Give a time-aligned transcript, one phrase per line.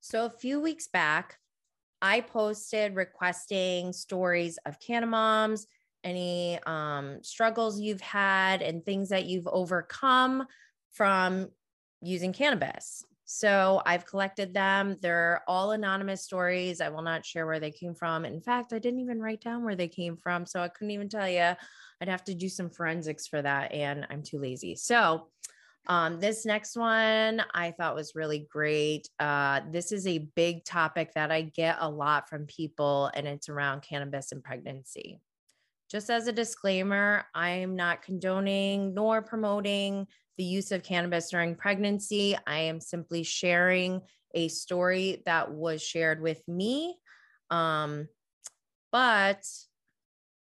[0.00, 1.38] So a few weeks back,
[2.00, 5.66] I posted requesting stories of Canna moms,
[6.04, 10.46] any um, struggles you've had, and things that you've overcome
[10.92, 11.48] from
[12.00, 13.04] using cannabis.
[13.24, 14.96] So I've collected them.
[15.02, 16.80] They're all anonymous stories.
[16.80, 18.24] I will not share where they came from.
[18.24, 20.46] In fact, I didn't even write down where they came from.
[20.46, 21.52] So I couldn't even tell you.
[22.00, 23.72] I'd have to do some forensics for that.
[23.72, 24.76] And I'm too lazy.
[24.76, 25.28] So
[25.88, 29.08] um, this next one I thought was really great.
[29.18, 33.48] Uh, this is a big topic that I get a lot from people, and it's
[33.48, 35.20] around cannabis and pregnancy.
[35.90, 41.56] Just as a disclaimer, I am not condoning nor promoting the use of cannabis during
[41.56, 42.36] pregnancy.
[42.46, 44.02] I am simply sharing
[44.34, 46.96] a story that was shared with me.
[47.50, 48.08] Um,
[48.92, 49.42] but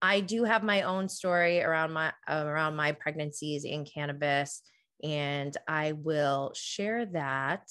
[0.03, 4.61] I do have my own story around my around my pregnancies in cannabis
[5.03, 7.69] and I will share that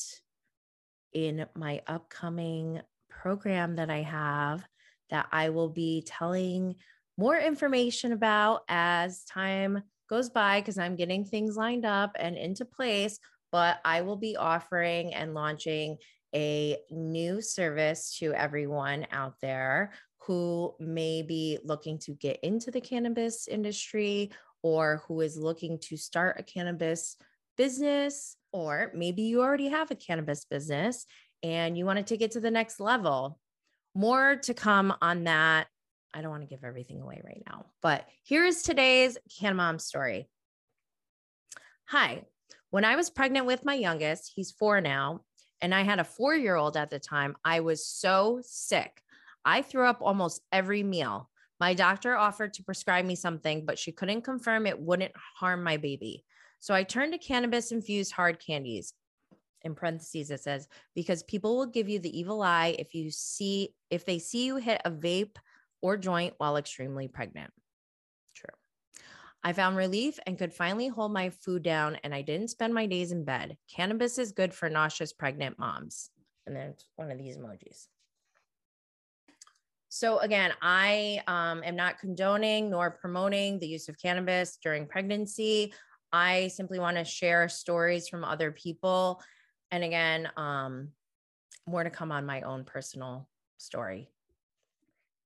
[1.13, 4.65] in my upcoming program that I have
[5.11, 6.77] that I will be telling
[7.19, 12.65] more information about as time goes by because I'm getting things lined up and into
[12.65, 13.19] place.
[13.53, 15.99] But I will be offering and launching
[16.35, 22.81] a new service to everyone out there who may be looking to get into the
[22.81, 24.31] cannabis industry
[24.63, 27.17] or who is looking to start a cannabis
[27.57, 31.07] business, or maybe you already have a cannabis business
[31.43, 33.39] and you want to take it to the next level.
[33.95, 35.67] More to come on that.
[36.13, 39.79] I don't want to give everything away right now, but here is today's Can Mom
[39.79, 40.29] story.
[41.89, 42.23] Hi,
[42.71, 45.21] when I was pregnant with my youngest, he's four now,
[45.61, 49.03] and I had a four year old at the time, I was so sick.
[49.45, 51.30] I threw up almost every meal.
[51.61, 55.77] My doctor offered to prescribe me something, but she couldn't confirm it wouldn't harm my
[55.77, 56.25] baby.
[56.59, 58.95] So I turned to cannabis infused hard candies.
[59.63, 63.75] In parentheses, it says, because people will give you the evil eye if you see,
[63.91, 65.37] if they see you hit a vape
[65.83, 67.53] or joint while extremely pregnant.
[68.35, 68.57] True.
[69.45, 72.87] I found relief and could finally hold my food down, and I didn't spend my
[72.87, 73.59] days in bed.
[73.75, 76.11] Cannabis is good for nauseous pregnant moms.
[76.47, 77.89] And then one of these emojis.
[79.93, 85.75] So again, I um, am not condoning nor promoting the use of cannabis during pregnancy.
[86.13, 89.21] I simply want to share stories from other people.
[89.73, 90.91] And again, um,
[91.67, 94.09] more to come on my own personal story.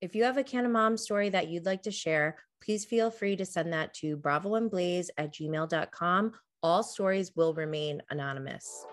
[0.01, 3.37] If you have a Canna Mom story that you'd like to share, please feel free
[3.37, 6.33] to send that to bravo and blaze at gmail.com.
[6.63, 8.87] All stories will remain anonymous.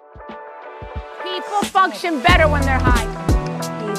[1.24, 3.41] People function better when they're high.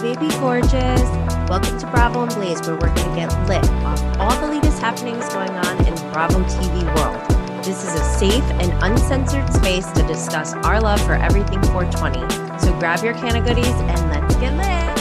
[0.03, 1.01] Baby gorgeous.
[1.49, 4.81] Welcome to Bravo and Blaze, where we're going to get lit off all the latest
[4.81, 7.65] happenings going on in Bravo TV world.
[7.65, 12.19] This is a safe and uncensored space to discuss our love for everything 420.
[12.59, 14.99] So grab your can of goodies and let's get lit.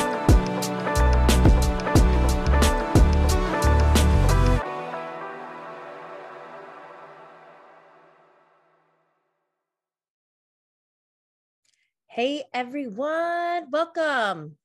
[12.05, 14.57] Hey everyone, welcome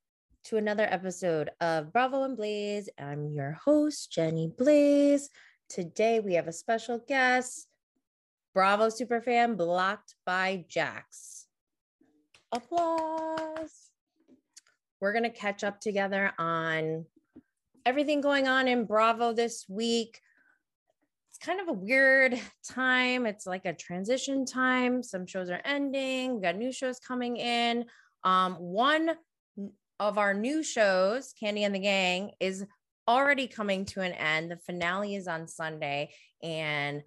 [0.46, 2.88] to another episode of Bravo and Blaze.
[3.00, 5.28] I'm your host, Jenny Blaze.
[5.68, 7.66] Today we have a special guest,
[8.54, 11.48] Bravo superfan blocked by Jax.
[12.52, 13.90] Applause.
[15.00, 17.06] We're going to catch up together on
[17.84, 20.20] everything going on in Bravo this week.
[21.28, 22.40] It's kind of a weird
[22.72, 23.26] time.
[23.26, 25.02] It's like a transition time.
[25.02, 27.86] Some shows are ending, we got new shows coming in.
[28.22, 29.10] Um, one
[29.98, 32.64] of our new shows, Kandi and the Gang, is
[33.08, 34.50] already coming to an end.
[34.50, 36.10] The finale is on Sunday,
[36.42, 37.02] and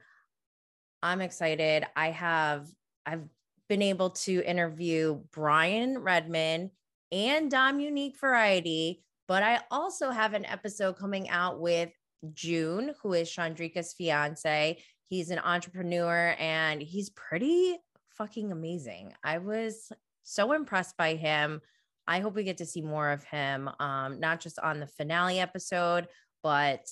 [1.01, 1.85] I'm excited.
[1.95, 2.67] I have
[3.05, 3.27] I've
[3.67, 6.71] been able to interview Brian Redman
[7.11, 11.91] and Dom Unique Variety, but I also have an episode coming out with
[12.33, 14.81] June, who is Chandrika's fiance.
[15.07, 17.77] He's an entrepreneur and he's pretty
[18.09, 19.13] fucking amazing.
[19.23, 19.91] I was
[20.23, 21.61] so impressed by him.
[22.09, 25.39] I hope we get to see more of him, um, not just on the finale
[25.39, 26.07] episode,
[26.41, 26.87] but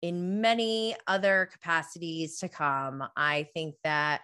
[0.00, 3.04] in many other capacities to come.
[3.16, 4.22] I think that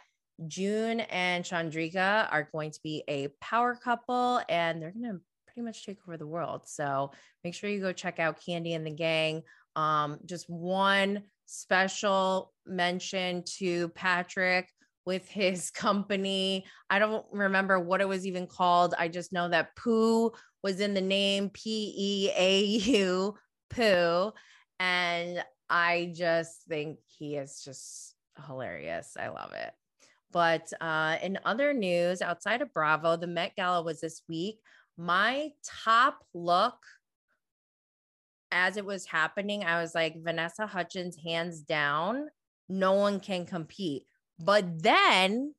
[0.49, 5.65] June and Chandrika are going to be a power couple and they're going to pretty
[5.65, 6.63] much take over the world.
[6.65, 7.11] So
[7.45, 9.43] make sure you go check out Kandi and the Gang.
[9.77, 14.71] Um, just one special mention to Patrick
[15.05, 16.65] with his company.
[16.91, 18.95] I don't remember what it was even called.
[18.99, 20.33] I just know that Pooh
[20.63, 23.35] was in the name P E A U,
[23.71, 24.33] Pooh.
[24.79, 28.15] And I just think he is just
[28.47, 29.17] hilarious.
[29.19, 29.73] I love it.
[30.33, 34.59] But uh, in other news outside of Bravo, the Met Gala was this week.
[34.97, 35.51] my
[35.85, 36.79] top look
[38.53, 42.29] as it was happening, I was like, Vanessa Hudgens, hands down,
[42.69, 44.05] no one can compete.
[44.43, 45.55] But then,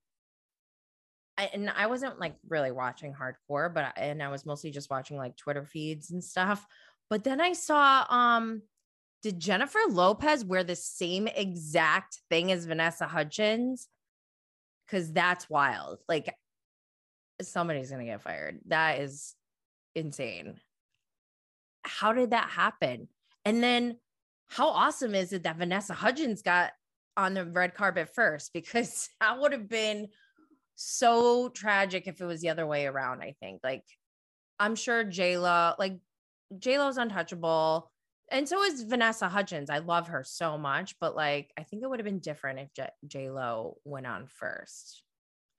[1.38, 5.18] I, and I wasn't like really watching hardcore, but and I was mostly just watching
[5.18, 6.66] like Twitter feeds and stuff.
[7.10, 8.62] But then I saw, um,
[9.22, 13.88] did Jennifer Lopez wear the same exact thing as Vanessa Hudgens?
[14.86, 16.00] Because that's wild.
[16.10, 16.36] Like
[17.42, 18.60] somebody's gonna get fired.
[18.68, 19.34] That is
[19.96, 20.60] insane.
[21.84, 23.08] How did that happen?
[23.46, 23.98] And then
[24.48, 26.74] how awesome is it that Vanessa Hudgens got
[27.18, 28.52] on the red carpet first?
[28.54, 30.08] Because that would have been
[30.76, 33.22] so tragic if it was the other way around.
[33.22, 33.62] I think.
[33.64, 33.84] Like,
[34.60, 35.98] I'm sure Lo, like
[36.66, 37.92] Lo's untouchable.
[38.32, 39.70] And so is Vanessa Hudgens.
[39.70, 42.74] I love her so much, but like I think it would have been different if
[42.74, 45.04] J, J- Lo went on first.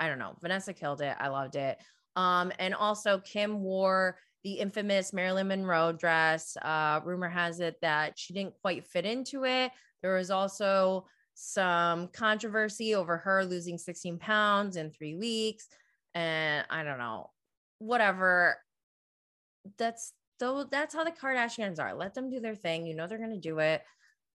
[0.01, 0.37] I don't know.
[0.41, 1.17] Vanessa killed it.
[1.19, 1.79] I loved it.
[2.17, 6.57] Um, and also Kim wore the infamous Marilyn Monroe dress.
[6.61, 9.73] Uh, rumor has it that she didn't quite fit into it.
[10.03, 15.69] There was also some controversy over her losing 16 pounds in three weeks.
[16.15, 17.31] And I don't know,
[17.79, 18.57] whatever.
[19.79, 21.95] That's though that's how the Kardashians are.
[21.95, 22.87] Let them do their thing.
[22.87, 23.83] You know they're gonna do it.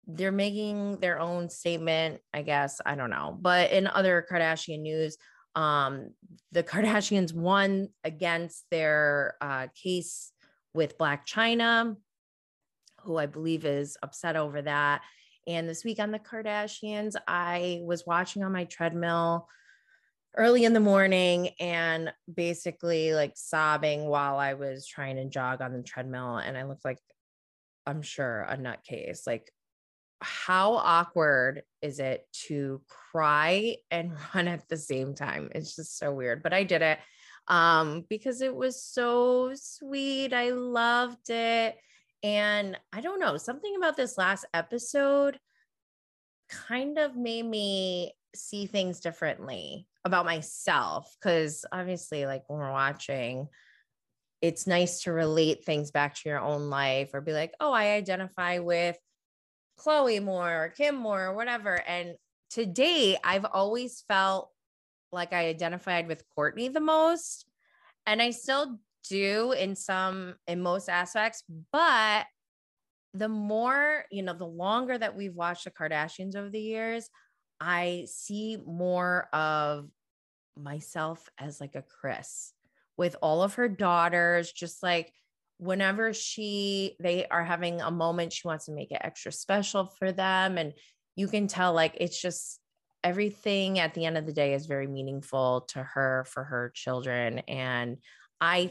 [0.07, 2.79] They're making their own statement, I guess.
[2.85, 3.37] I don't know.
[3.39, 5.17] But in other Kardashian news,
[5.55, 6.11] um,
[6.51, 10.31] the Kardashians won against their uh, case
[10.73, 11.95] with Blac Chyna,
[13.01, 15.01] who I believe is upset over that.
[15.47, 19.47] And this week on the Kardashians, I was watching on my treadmill
[20.35, 25.73] early in the morning and basically like sobbing while I was trying to jog on
[25.73, 26.37] the treadmill.
[26.37, 26.99] And I looked like,
[27.85, 29.27] I'm sure, a nutcase.
[29.27, 29.51] Like
[30.21, 35.49] how awkward is it to cry and run at the same time?
[35.53, 36.99] It's just so weird, but I did it
[37.47, 40.33] um because it was so sweet.
[40.33, 41.77] I loved it.
[42.25, 45.37] And I don't know, something about this last episode
[46.49, 53.47] kind of made me see things differently about myself cuz obviously like when we're watching
[54.41, 57.93] it's nice to relate things back to your own life or be like, "Oh, I
[57.93, 58.97] identify with
[59.77, 61.75] Khloe more or Kim more or whatever.
[61.75, 62.15] And
[62.49, 64.51] today I've always felt
[65.11, 67.45] like I identified with Kourtney the most.
[68.05, 71.43] And I still do in some, in most aspects.
[71.71, 72.25] But
[73.13, 77.09] the more, you know, the longer that we've watched the Kardashians over the years,
[77.59, 79.89] I see more of
[80.57, 82.53] myself as like a Kris
[82.97, 85.11] with all of her daughters, just like
[85.57, 90.11] whenever she they are having a moment she wants to make it extra special for
[90.11, 90.73] them and
[91.15, 92.59] you can tell like it's just
[93.03, 97.39] everything at the end of the day is very meaningful to her for her children
[97.47, 97.97] and
[98.41, 98.69] i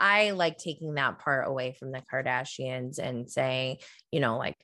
[0.00, 3.76] i like taking that part away from the kardashians and saying
[4.10, 4.56] you know like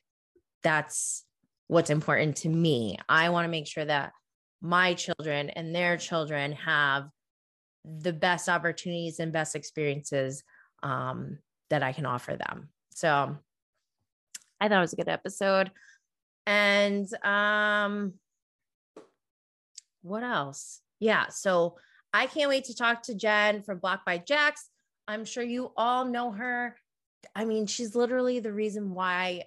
[0.63, 1.23] that's
[1.67, 4.11] what's important to me i want to make sure that
[4.61, 7.09] my children and their children have
[7.85, 10.43] the best opportunities and best experiences
[10.83, 11.37] um,
[11.69, 12.69] that I can offer them.
[12.93, 13.37] So
[14.59, 15.71] I thought it was a good episode.
[16.45, 18.13] And um,
[20.01, 20.81] what else?
[20.99, 21.27] Yeah.
[21.29, 21.75] So
[22.13, 24.69] I can't wait to talk to Jen from Blocked by Jax.
[25.07, 26.75] I'm sure you all know her.
[27.35, 29.43] I mean, she's literally the reason why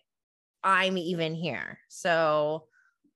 [0.62, 1.79] I'm even here.
[1.88, 2.64] So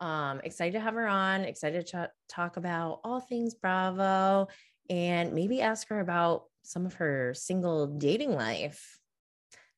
[0.01, 4.49] um excited to have her on, excited to talk about all things Bravo
[4.91, 8.99] and maybe ask her about some of her single dating life.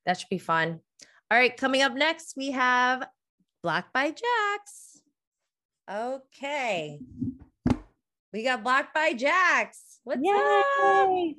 [0.05, 0.81] That should be fun.
[1.31, 3.07] All right, coming up next, we have
[3.63, 5.03] Blocked by Jax.
[5.91, 7.01] Okay.
[8.33, 10.01] We got Blocked by Jax.
[10.05, 10.63] What's Yay!
[10.85, 11.37] up?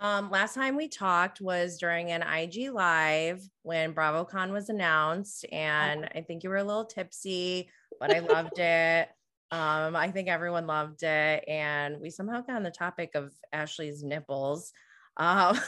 [0.00, 6.08] Um, last time we talked was during an IG live when BravoCon was announced, and
[6.14, 9.08] I think you were a little tipsy, but I loved it.
[9.50, 14.04] Um, I think everyone loved it, and we somehow got on the topic of Ashley's
[14.04, 14.72] nipples.
[15.16, 15.58] Um,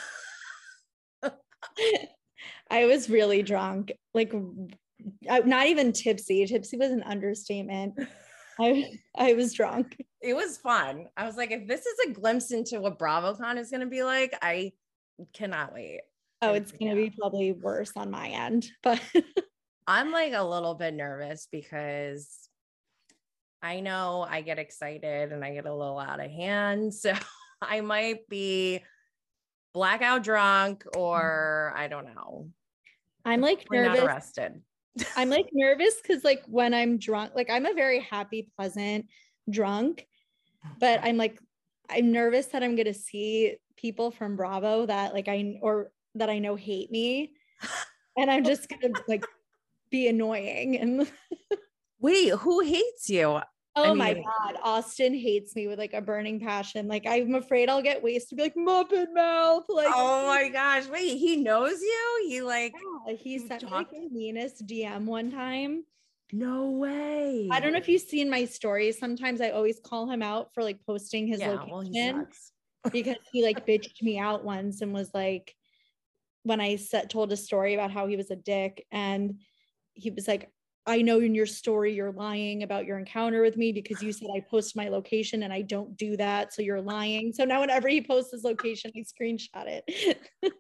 [2.70, 4.32] I was really drunk, like
[5.22, 6.46] not even tipsy.
[6.46, 7.94] Tipsy was an understatement.
[8.60, 9.96] I I was drunk.
[10.20, 11.06] It was fun.
[11.16, 14.02] I was like, if this is a glimpse into what BravoCon is going to be
[14.02, 14.72] like, I
[15.32, 16.02] cannot wait.
[16.42, 17.08] Oh, it's going to yeah.
[17.08, 19.00] be probably worse on my end, but
[19.86, 22.48] I'm like a little bit nervous because
[23.62, 26.92] I know I get excited and I get a little out of hand.
[27.00, 27.14] So
[27.62, 28.82] I might be
[29.74, 32.48] blackout drunk or I don't know.
[33.24, 34.00] I'm like We're nervous.
[34.00, 34.62] arrested.
[35.16, 39.06] I'm like nervous because like when I'm drunk, like I'm a very happy, pleasant
[39.49, 40.06] drunk,
[40.78, 41.40] but I'm like
[41.88, 46.38] I'm nervous that I'm gonna see people from Bravo that like I or that I
[46.38, 47.32] know hate me.
[48.16, 49.25] And I'm just gonna like
[49.90, 50.76] be annoying.
[50.76, 51.11] And
[52.00, 53.40] Wait, who hates you?
[53.76, 56.88] Oh my mean- god, Austin hates me with like a burning passion.
[56.88, 59.64] Like I'm afraid I'll get wasted, be like Muppet mouth.
[59.68, 60.86] Like oh my gosh.
[60.88, 62.26] Wait, he knows you?
[62.28, 62.74] He like
[63.06, 65.84] yeah, he sent me like talked- the meanest DM one time.
[66.32, 67.48] no way.
[67.50, 68.98] I don't know if you've seen my stories.
[68.98, 72.30] Sometimes I always call him out for like posting his yeah, location well,
[72.92, 75.54] he because he like bitched me out once and was like,
[76.42, 79.40] when I said told a story about how he was a dick, and
[79.94, 80.50] he was like,
[80.87, 84.28] I know in your story you're lying about your encounter with me because you said
[84.34, 86.52] I post my location and I don't do that.
[86.54, 87.32] So you're lying.
[87.32, 90.18] So now whenever he posts his location, I screenshot it.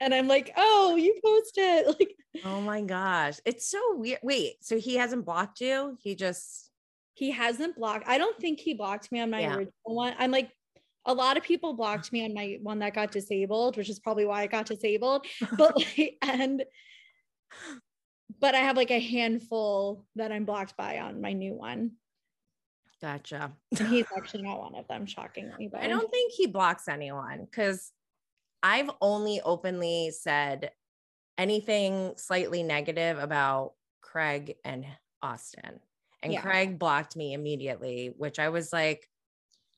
[0.00, 1.86] and I'm like, oh, you post it.
[2.00, 3.38] Like Oh my gosh.
[3.44, 4.20] It's so weird.
[4.22, 5.96] Wait, so he hasn't blocked you?
[6.00, 6.70] He just
[7.14, 8.08] he hasn't blocked.
[8.08, 9.56] I don't think he blocked me on my Yeah.
[9.56, 10.14] original one.
[10.18, 10.50] I'm like,
[11.06, 14.24] a lot of people blocked me on my one that got disabled, which is probably
[14.26, 15.26] why I got disabled.
[15.58, 16.64] But like, and
[18.40, 21.92] but I have like a handful that I'm blocked by on my new one.
[23.00, 23.52] gotcha.
[23.78, 25.68] And he's actually not one of them, shockingly.
[25.70, 27.92] But I don't think he blocks anyone because
[28.62, 30.70] I've only openly said
[31.38, 34.84] anything slightly negative about Craig and
[35.22, 35.80] Austin.
[36.22, 36.42] And Yeah.
[36.42, 39.06] Craig blocked me immediately, which I was like,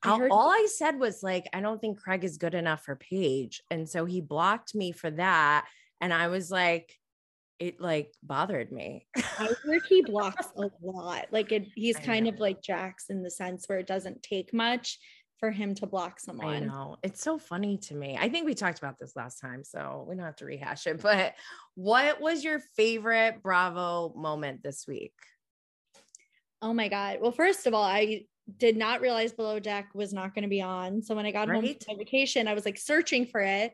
[0.03, 2.97] I heard- all I said was like, I don't think Craig is good enough for
[2.97, 3.63] Paige.
[3.71, 5.69] And so he blocked me for that.
[6.01, 6.99] And I was like,
[7.59, 9.07] it like bothered me.
[9.17, 11.27] I heard he blocks a lot.
[11.31, 14.99] Like it, he's kind of like Jax in the sense where it doesn't take much
[15.39, 16.55] for him to block someone.
[16.55, 16.97] I know.
[17.03, 18.17] It's so funny to me.
[18.21, 21.01] I think we talked about this last time, so we don't have to rehash it.
[21.03, 21.35] But
[21.75, 25.15] what was your favorite Bravo moment this week?
[26.61, 27.19] Oh my God.
[27.21, 28.27] Well, first of all, I
[28.59, 31.03] did not realize Below Deck was not going to be on.
[31.03, 31.83] So when I got home Right.
[31.85, 33.73] from vacation, I was like searching for it.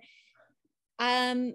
[0.98, 1.54] Um,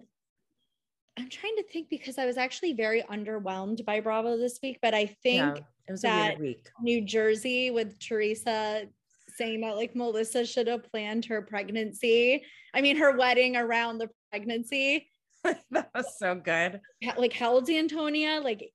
[1.18, 4.94] I'm trying to think because I was actually very underwhelmed by Bravo this week, but
[4.94, 6.38] I think Yeah, it was that-.
[6.82, 8.88] New Jersey with Teresa
[9.36, 12.44] saying that like Melissa should have planned her pregnancy.
[12.74, 15.10] I mean, her wedding around the pregnancy.
[15.72, 16.80] that was so good.
[17.18, 18.42] Like, how old's Antonia?
[18.44, 18.72] Like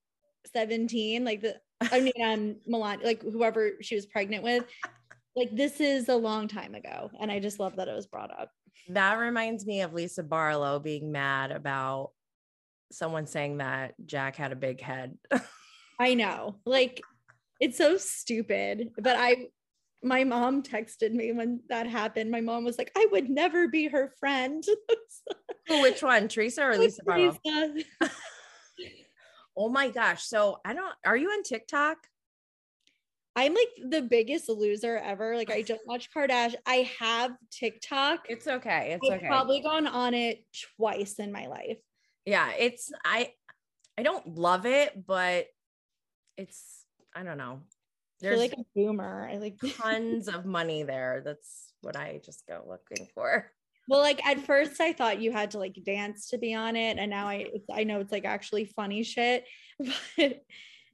[0.53, 1.25] 17.
[1.25, 4.65] Like the I mean, um, Milan, like whoever she was pregnant with.
[5.37, 8.31] Like this is a long time ago, and I just love that it was brought
[8.31, 8.51] up.
[8.89, 12.11] That reminds me of Lisa Barlow being mad about
[12.91, 15.17] someone saying that Jack had a big head.
[16.01, 17.03] I know, like
[17.61, 18.91] it's so stupid.
[18.99, 19.49] But I,
[20.03, 22.31] my mom texted me when that happened.
[22.31, 24.65] My mom was like, "I would never be her friend."
[25.69, 27.03] Which one, Teresa or Lisa.
[29.61, 30.23] Oh my gosh.
[30.23, 31.97] So I don't, are you on TikTok?
[33.35, 35.37] I'm like the biggest loser ever.
[35.37, 36.55] Like I don't watch Kardashian.
[36.65, 38.27] I have TikTok.
[38.29, 38.93] It's okay.
[38.93, 39.27] It's I've okay.
[39.27, 40.45] probably gone on it
[40.77, 41.79] twice in my life.
[42.29, 43.31] Yeah it's i
[43.97, 45.47] i don't love it but
[46.37, 47.61] it's i don't know
[48.21, 49.31] there's like a boomer.
[49.33, 53.51] I like tons of money there that's what i just go looking for
[53.91, 56.99] well, like at first I thought you had to like dance to be on it,
[56.99, 59.45] and now I it's, I know it's like actually funny shit.
[60.19, 60.43] But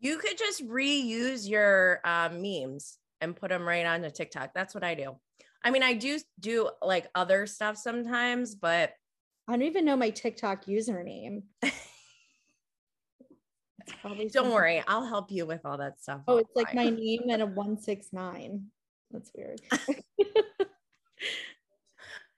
[0.05, 4.85] you could just reuse your um, memes and put them right onto tiktok that's what
[4.85, 5.17] i do
[5.65, 8.93] i mean i do do like other stuff sometimes but
[9.49, 11.43] I don't even know my TikTok username.
[14.03, 17.23] Don't something- worry i'll help you with all that stuff Oh, it's like my name
[17.29, 18.67] and a one six nine.
[19.11, 19.61] That's weird.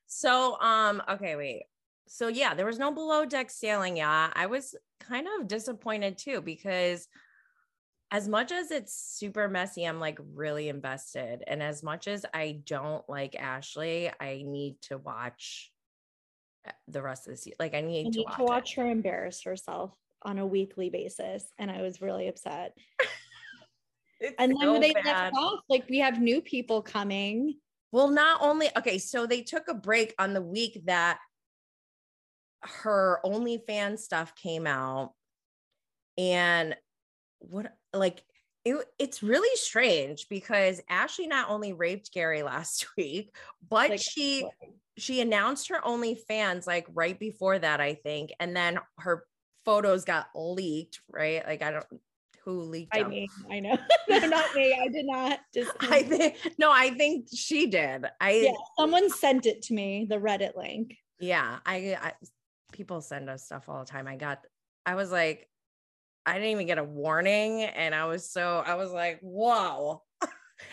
[0.08, 1.64] So, um, okay, wait.
[2.08, 6.40] So yeah, there was no below deck sailing Yeah, I was kind of disappointed too
[6.40, 7.06] because
[8.10, 11.44] as much as it's super messy, I'm like really invested.
[11.46, 15.70] And as much as I don't like Ashley, I need to watch
[16.88, 17.56] the rest of the season.
[17.58, 19.92] Like I I need, need to to watch, watch her embarrass herself
[20.22, 22.76] on a weekly basis, and I was really upset.
[24.38, 25.04] And then so when they bad.
[25.04, 27.56] left off, like we have new people coming.
[27.92, 31.18] Well, not only okay, so they took a break on the week that
[32.62, 35.12] her OnlyFans stuff came out,
[36.16, 36.76] and
[37.40, 38.24] what like
[38.64, 43.34] it, it's really strange because Ashley not only raped Gary last week,
[43.68, 44.48] but Like, she
[44.98, 49.24] she announced her OnlyFans like right before that, I think, and then her
[49.64, 51.46] photos got leaked, right?
[51.46, 51.86] Like I don't
[52.44, 53.10] who leaked I them.
[53.10, 53.76] mean, I know.
[54.08, 54.78] no, not me.
[54.80, 55.40] I did not.
[55.52, 58.06] Just I think no, I think she did.
[58.20, 60.96] I yeah, someone sent it to me, the Reddit link.
[61.18, 62.12] yeah I, I
[62.72, 64.40] people send us stuff all the time i got
[64.84, 65.48] i was like
[66.26, 70.02] i didn't even get a warning and i was so i was like whoa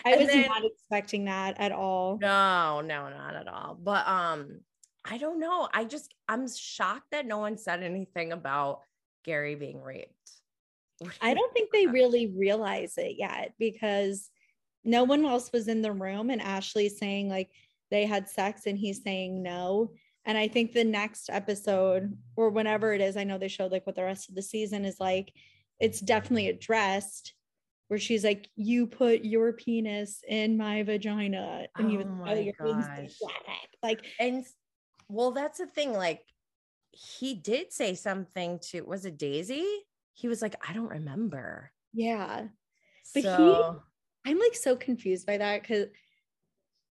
[0.05, 2.17] I was then- not expecting that at all.
[2.21, 4.59] no no not at all but um
[5.05, 5.67] I don't know.
[5.73, 8.79] I just I'm shocked that no one said anything about
[9.25, 10.09] Gary being raped.
[11.21, 14.29] I don't think they really realize it yet because
[14.85, 17.49] no one else was in the room and Ashley's saying like
[17.91, 19.91] they had sex and he's saying no.
[20.25, 23.85] And I think the next episode or whenever it is, I know they showed like
[23.85, 25.33] what the rest of the season is like,
[25.81, 27.33] it's definitely addressed
[27.93, 31.67] where she's like, You put your penis in my vagina.
[31.77, 33.11] And he Oh oh, my gosh.
[33.83, 34.43] like And
[35.07, 35.93] well, that's the thing.
[35.93, 36.21] Like
[36.89, 39.67] he did say something to was it Daisy?
[40.13, 41.71] He was like, I don't remember.
[41.93, 42.47] yeah.
[43.13, 43.83] But he- so
[44.25, 45.85] I'm like so confused by that because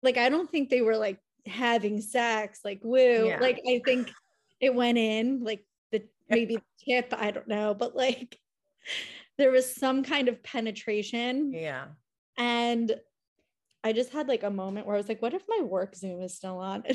[0.00, 3.26] like I don't think they were like having sex, like woo.
[3.26, 3.40] Yeah.
[3.40, 4.12] Like I think
[4.60, 8.38] it went in like the maybe the tip, I don't know, but like
[9.38, 11.52] there was some kind of penetration.
[11.52, 11.86] yeah.
[12.36, 12.94] And
[13.84, 16.22] I just had like a moment where I was like, what if my work Zoom
[16.22, 16.84] is still on?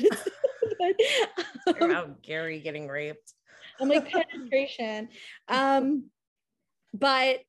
[1.66, 3.34] Um, About Gary getting raped.
[3.80, 5.08] I'm like penetration.
[5.48, 6.10] Um,
[6.94, 7.40] but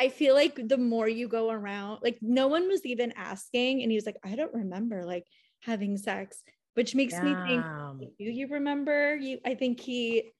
[0.00, 3.90] I feel like the more you go around, like no one was even asking, and
[3.90, 5.24] he was like, I don't remember like
[5.62, 6.42] having sex,
[6.74, 7.64] which makes me think,
[8.18, 9.16] do you remember?
[9.16, 10.32] You I think he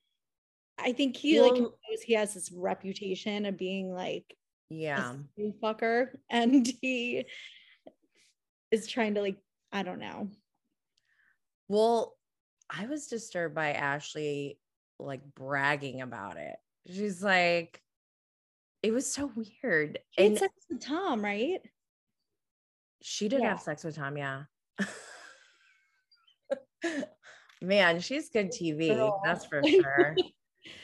[0.83, 4.37] I think he like knows he has this reputation of being like
[4.69, 5.15] Yeah.
[5.63, 7.27] fucker, and he
[8.71, 9.37] is trying to like,
[9.73, 10.29] I don't know.
[11.69, 12.17] Well,
[12.69, 14.59] I was disturbed by Ashley
[14.99, 16.57] like bragging about it.
[16.87, 17.81] She's like,
[18.83, 19.31] it was so
[19.63, 19.99] weird.
[20.17, 21.61] And sex with Tom, right?
[23.03, 23.49] she did Yeah.
[23.51, 24.43] have sex with Tom, yeah.
[27.63, 28.95] Man, she's good TV.
[28.95, 29.21] Girl.
[29.25, 30.17] That's for sure.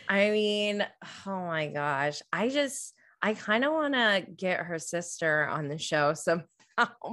[0.08, 0.86] I mean,
[1.26, 2.22] oh my gosh.
[2.32, 6.46] I just, I kind of want to get her sister on the show somehow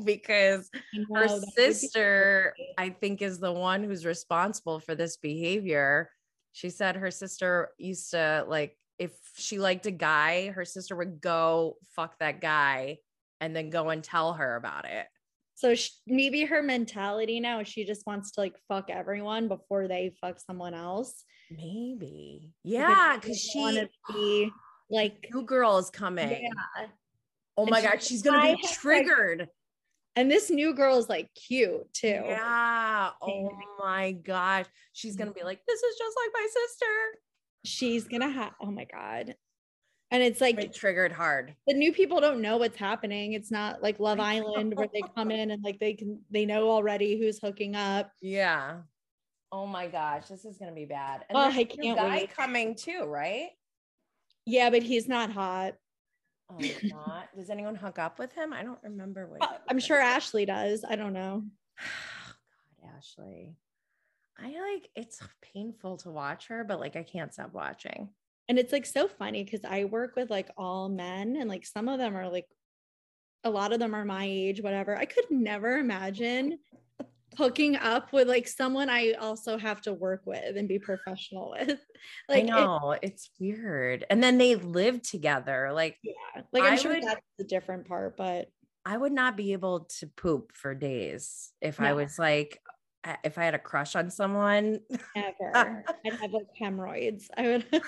[0.04, 2.54] because her know, be sister.
[2.78, 6.10] I think, is the one who's responsible for this behavior.
[6.52, 11.20] She said her sister used to like, if she liked a guy, her sister would
[11.20, 13.00] go fuck that guy
[13.42, 15.08] and then go and tell her about it.
[15.64, 19.88] So sh- maybe her mentality now is she just wants to like fuck everyone before
[19.88, 21.24] they fuck someone else.
[21.50, 22.52] Maybe.
[22.66, 24.50] Yeah, because doesn't she wanna be
[24.90, 26.30] like, new girl is coming.
[26.30, 26.88] yeah.
[27.56, 29.48] Oh And my she- god, she's gonna be like- triggered.
[30.18, 32.08] And this new girl is like cute too.
[32.26, 33.12] Yeah.
[33.22, 33.50] Oh
[33.80, 34.66] my gosh.
[34.92, 37.20] She's gonna be like, this is just like my sister.
[37.64, 38.52] She's gonna have.
[38.62, 39.36] Oh my god.
[40.14, 41.56] And it's like Like triggered hard.
[41.66, 43.34] the new people don't know what's happening.
[43.34, 46.70] It's not like Love Island where they come in and like they can they know
[46.70, 48.12] already who's hooking up.
[48.22, 48.82] Yeah.
[49.52, 51.26] Oh my gosh, this is gonna be bad.
[51.30, 52.32] And Oh, I can't guy wait.
[52.36, 53.50] coming too, right?
[54.46, 55.74] Yeah, but he's not hot.
[56.52, 57.30] Oh, not.
[57.36, 58.54] Does anyone hook up with him?
[58.54, 59.42] I don't remember what.
[59.42, 60.86] Uh, I'm sure Ashley does.
[60.88, 61.44] I don't know.
[61.80, 63.56] God, Ashley.
[64.38, 68.10] I like it's painful to watch her, but like I can't stop watching.
[68.50, 71.88] And it's like so funny because I work with like all men and like some
[71.88, 72.48] of them are like
[73.44, 74.96] a lot of them are my age, whatever.
[74.96, 76.60] I could never imagine
[77.38, 81.80] hooking up with like someone I also have to work with and be professional with.
[82.28, 84.06] Like I it- know it's weird.
[84.10, 85.72] And then they live together.
[85.74, 88.50] Like yeah, like I'm I sure would- that's the different part, but
[88.86, 92.60] I would not be able to poop for days if I was like,
[93.24, 94.80] if I had a crush on someone.
[95.16, 95.84] ever.
[96.06, 97.30] I'd have like hemorrhoids.
[97.38, 97.66] I would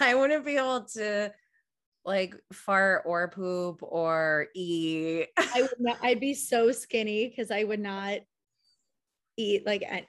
[0.00, 1.32] I wouldn't be able to
[2.04, 5.28] like fart or poop or eat.
[5.36, 8.18] I would not I'd be so skinny because I would not
[9.36, 10.06] eat like I,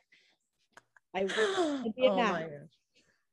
[1.13, 2.49] I would I'd be a oh my mess.
[2.49, 2.69] gosh.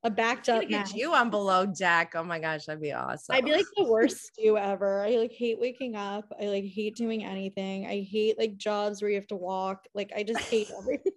[0.04, 2.14] A backed up get you on below deck.
[2.16, 3.34] Oh my gosh, that'd be awesome.
[3.34, 5.04] I'd be like the worst stew ever.
[5.04, 6.32] I like hate waking up.
[6.40, 7.86] I like hate doing anything.
[7.86, 9.86] I hate like jobs where you have to walk.
[9.94, 11.12] Like I just hate everything.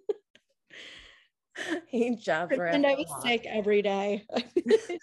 [1.88, 3.22] hate jobs where and I was walk.
[3.22, 4.24] sick every day.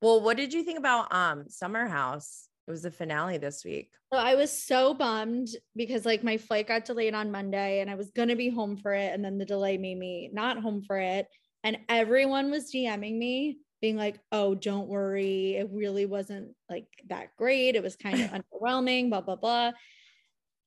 [0.00, 2.48] Well, what did you think about um Summer House?
[2.66, 3.90] It was the finale this week.
[4.12, 7.94] So I was so bummed because like my flight got delayed on Monday and I
[7.94, 9.12] was gonna be home for it.
[9.12, 11.26] And then the delay made me not home for it.
[11.64, 15.56] And everyone was DMing me, being like, oh, don't worry.
[15.56, 17.76] It really wasn't like that great.
[17.76, 18.30] It was kind of
[18.62, 19.72] underwhelming, blah, blah, blah.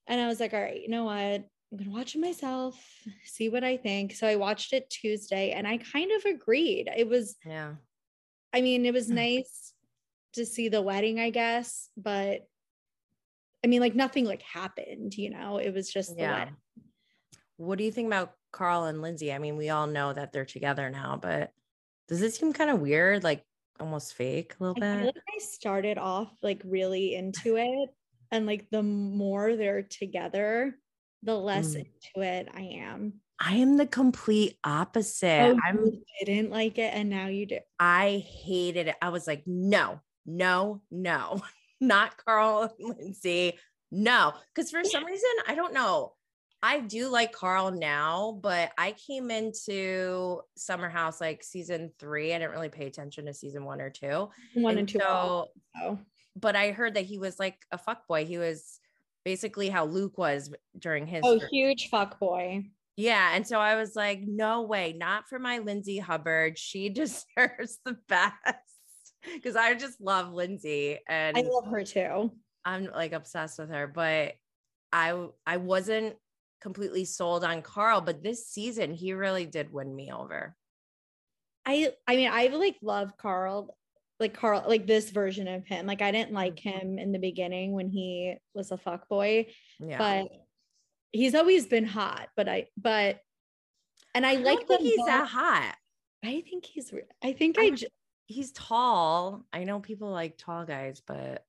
[0.08, 1.16] And I was like, all right, you know what?
[1.72, 2.78] I'm gonna watch it myself,
[3.24, 4.14] see what I think.
[4.14, 6.90] So I watched it Tuesday and I kind of agreed.
[6.96, 7.76] It was Yeah.
[8.54, 9.16] I mean, it was hmm.
[9.16, 9.74] nice
[10.34, 12.46] to see the wedding, I guess, but
[13.64, 16.40] I mean, like nothing like happened, you know, it was just the Yeah.
[16.40, 16.58] wedding.
[17.58, 19.34] What do you think about Carl and Lindsay?
[19.34, 21.52] I mean, we all know that they're together now, but
[22.08, 23.46] does it seem kind of weird, like
[23.80, 25.16] almost fake a little I feel bit?
[25.16, 27.90] like I started off like really into it.
[28.32, 30.78] And like the more they're together,
[31.24, 31.80] the less Mm.
[31.86, 33.22] into it I am.
[33.40, 35.56] I am the complete opposite.
[35.56, 37.60] Oh, I'm didn't like it and now you do.
[37.80, 38.96] I hated it.
[39.02, 41.42] I was like, no, no, no,
[41.82, 43.58] not Carl and Lindsay.
[43.92, 44.34] No.
[44.54, 46.14] Because for some reason, I don't know.
[46.64, 52.34] I do like Carl now, but I came into Summer House like season three.
[52.34, 54.30] I didn't really pay attention to season one or two.
[54.54, 55.00] One And and two.
[55.00, 55.48] So,
[55.82, 56.00] also.
[56.36, 58.26] but I heard that he was like a fuck boy.
[58.26, 58.80] He was
[59.26, 62.64] basically how Luke was during his Oh, huge fuck boy.
[62.96, 63.32] yeah.
[63.36, 66.60] And so I was like, no way, not for my Lindsay Hubbard.
[66.60, 68.36] She deserves the best.
[69.44, 72.32] Cause I just love Lindsay and I love her too.
[72.66, 73.88] I'm like obsessed with her.
[73.88, 74.34] But
[74.92, 76.16] I I wasn't
[76.62, 80.56] completely sold on Carl, but this season he really did win me over.
[81.66, 83.76] I I mean I like love Carl
[84.20, 86.70] like Carl like this version of him like I didn't like mm-hmm.
[86.70, 89.48] him in the beginning when he was a fuck boy
[89.80, 89.98] Yeah.
[89.98, 90.32] but
[91.12, 93.20] he's always been hot but I but
[94.14, 95.08] and I, I like them he's both.
[95.08, 95.76] that hot.
[96.24, 96.94] I think he's
[97.24, 97.84] I think I I don't-
[98.28, 99.46] He's tall.
[99.52, 101.44] I know people like tall guys, but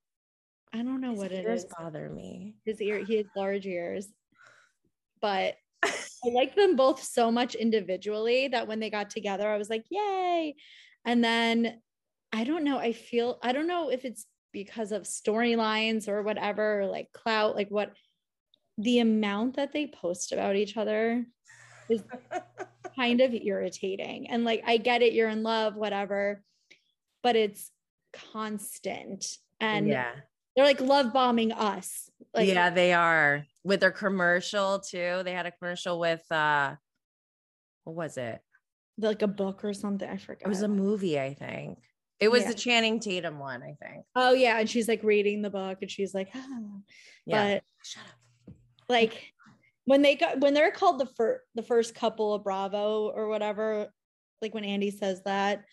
[0.72, 2.57] I don't know his what it is bother me.
[2.64, 4.09] his ear he has large ears
[5.22, 5.54] but
[5.85, 9.85] I like them both so much individually that when they got together I was like
[9.88, 10.54] yay.
[11.04, 11.80] And then
[12.32, 16.82] I don't know I feel I don't know if it's because of storylines or whatever
[16.82, 17.94] or like clout like what
[18.76, 21.24] the amount that they post about each other
[21.88, 22.02] is
[22.96, 24.28] kind of irritating.
[24.28, 26.42] And like I get it you're in love whatever
[27.22, 27.70] but it's
[28.12, 29.38] constant.
[29.61, 30.12] And yeah.
[30.54, 32.11] they're like love bombing us.
[32.35, 35.22] Like yeah, they are with their commercial too.
[35.25, 36.75] They had a commercial with uh
[37.85, 38.40] what was it?
[38.98, 40.09] like a book or something.
[40.09, 40.46] I forgot.
[40.46, 41.79] It was a movie, I think.
[42.20, 42.48] It was Yeah.
[42.48, 44.05] the Channing Tatum one, I think.
[44.14, 46.46] oh yeah, and she's like reading the book, and she's like, ah.
[47.27, 47.55] Yeah.
[47.55, 48.55] but Shut up.
[48.88, 49.33] like
[49.87, 53.88] when they got when they're called the first the first couple of Bravo or whatever,
[54.40, 55.64] like when Andy says that,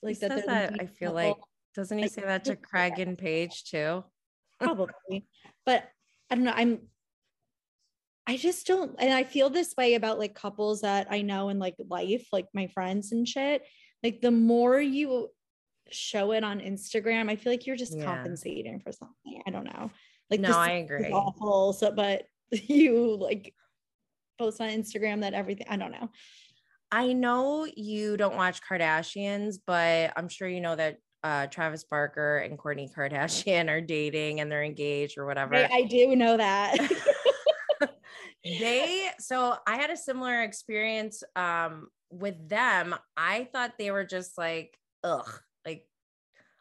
[0.00, 1.36] He like says they're that, I feel couple, like
[1.76, 4.02] doesn't he like, say that to Craig and Paige too?
[4.60, 5.26] probably,
[5.66, 5.84] but
[6.30, 6.52] I don't know.
[6.54, 6.80] I'm.
[8.26, 11.58] I just don't, and I feel this way about like couples that I know in
[11.58, 13.62] like life, like my friends and shit.
[14.02, 15.30] Like the more you
[15.90, 18.04] show it on Instagram, I feel like you're just Yeah.
[18.04, 19.42] compensating for something.
[19.46, 19.90] I don't know.
[20.30, 21.10] Like No, this I is agree.
[21.10, 21.72] Awful.
[21.72, 23.54] So, but you like
[24.38, 25.66] post on Instagram that everything.
[25.70, 26.10] I don't know.
[26.92, 32.38] I know you don't watch Kardashians, but I'm sure you know that uh, Travis Barker
[32.38, 35.54] and Kourtney Kardashian are dating and they're engaged or whatever.
[35.54, 36.76] I, I do know that.
[38.44, 42.94] they so I had a similar experience um with them.
[43.16, 45.30] I thought they were just like ugh,
[45.66, 45.86] like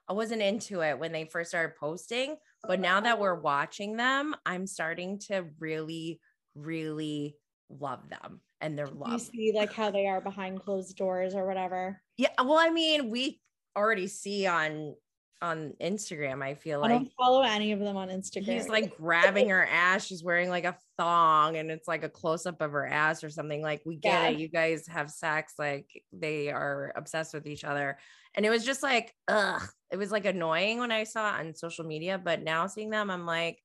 [0.09, 4.35] I wasn't into it when they first started posting, but now that we're watching them,
[4.45, 6.19] I'm starting to really
[6.55, 7.35] really
[7.69, 9.11] love them and their love.
[9.11, 12.01] you see like how they are behind closed doors or whatever.
[12.17, 13.39] Yeah, well I mean, we
[13.77, 14.95] already see on
[15.39, 18.45] on Instagram, I feel I like don't follow any of them on Instagram.
[18.45, 20.03] he's like grabbing her ass.
[20.07, 23.29] She's wearing like a thong and it's like a close up of her ass or
[23.29, 23.61] something.
[23.61, 24.29] Like, we get Yeah.
[24.29, 24.39] it.
[24.39, 25.53] You guys have sex.
[25.59, 27.99] Like, they are obsessed with each other.
[28.33, 29.61] And it was just like, ugh,
[29.91, 32.17] it was like annoying when I saw it on social media.
[32.17, 33.61] But now seeing them, I'm like,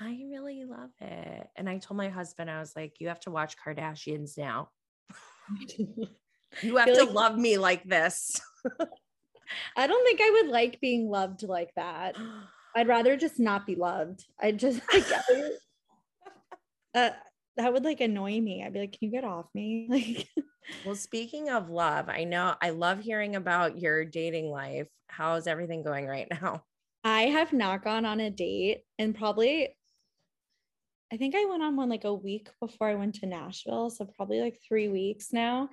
[0.00, 1.48] I really love it.
[1.54, 4.70] And I told my husband, I was like, you have to watch Kardashians now.
[6.62, 8.40] You have to like- love me like this.
[9.76, 12.16] I don't think I would like being loved like that.
[12.76, 14.24] I'd rather just not be loved.
[14.40, 15.04] I just like
[16.94, 17.10] uh,
[17.56, 18.62] that would like annoy me.
[18.64, 20.28] I'd be like, "Can you get off me?" Like,
[20.84, 24.88] Well, speaking of love, I know I love hearing about your dating life.
[25.06, 26.62] How's everything going right now?
[27.04, 29.74] I have not gone on a date and probably
[31.10, 34.04] I think I went on one like a week before I went to Nashville, so
[34.04, 35.70] probably like 3 weeks now.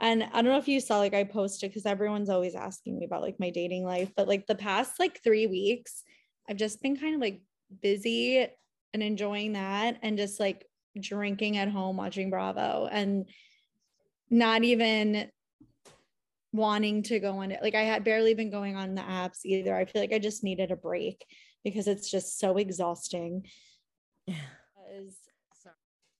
[0.00, 3.04] And I don't know if you saw like I posted cuz everyone's always asking me
[3.04, 6.02] about like my dating life, but like the past like 3 weeks
[6.48, 7.40] I've just been kind of like
[7.80, 8.46] busy
[8.92, 10.66] and enjoying that and just like
[10.98, 13.28] drinking at home watching Bravo and
[14.30, 15.30] not even
[16.52, 17.62] wanting to go on it.
[17.62, 19.74] Like I had barely been going on the apps either.
[19.76, 21.24] I feel like I just needed a break
[21.62, 23.46] because it's just so exhausting.
[24.26, 24.40] Because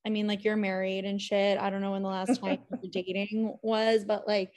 [0.06, 1.58] I mean, like you're married and shit.
[1.58, 4.52] I don't know when the last time you were dating was, but like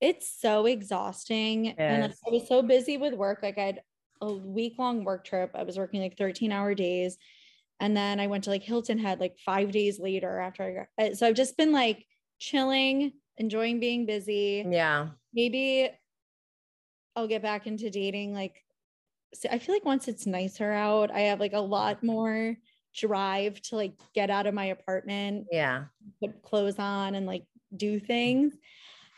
[0.00, 1.78] it's so exhausting.
[1.88, 3.40] And like, I was so busy with work.
[3.42, 3.82] Like I had
[4.20, 5.50] a week long work trip.
[5.54, 7.18] I was working like 13 hour days.
[7.80, 10.62] And then I went to like Hilton Head like five days later after
[10.98, 11.16] I got.
[11.16, 12.06] So I've just been like
[12.38, 15.10] chilling, enjoying being busy Yeah.
[15.32, 15.90] maybe
[17.16, 18.32] I'll get back into dating.
[18.34, 18.64] Like,
[19.34, 22.56] so I feel like once it's nicer out, I have like a lot more
[22.98, 25.86] drive to like get out of my apartment, Yeah.
[26.22, 27.44] put clothes on and like
[27.76, 28.54] do things.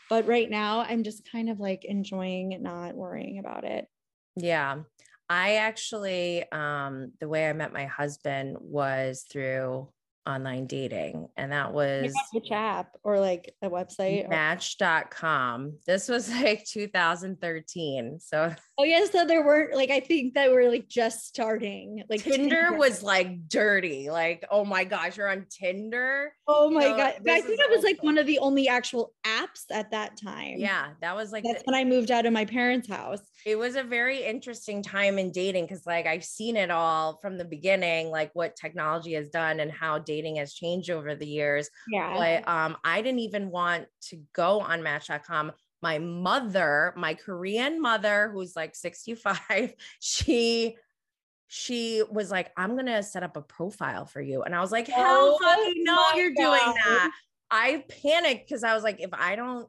[0.09, 3.89] But right now I'm just kind of like enjoying not worrying about it.
[4.37, 4.83] Yeah.
[5.29, 9.93] I actually, um, the way I met my husband was through
[10.27, 14.29] online dating, and that was Which app or like a website?
[14.29, 15.79] match.com.
[15.87, 18.19] This was like 2013.
[18.21, 22.03] So oh yeah, so there weren't like I think that we're like just starting.
[22.09, 24.11] Like Tinder was like dirty.
[24.11, 26.33] Like, oh my gosh, you're on Tinder.
[26.47, 27.15] Oh my So god!
[27.29, 30.55] I think that was like one of the only actual apps at that time.
[30.59, 33.21] Yeah, that was like that's the- when I moved out of my parents' house.
[33.47, 37.39] It was a very interesting time in dating because like I've seen it all from
[37.39, 41.71] the beginning, like what technology has done and how dating has changed over the years.
[41.89, 42.15] Yeah.
[42.17, 45.53] But um, I didn't even want to go on Match.com.
[45.83, 50.77] My mother, my Korean mother, who's like 65, she
[51.53, 54.43] she was like, I'm gonna set up a profile for you.
[54.43, 57.11] And I was like, hell Oh fucking no, you're doing that.
[57.51, 59.69] I panicked because I was like, if I don't,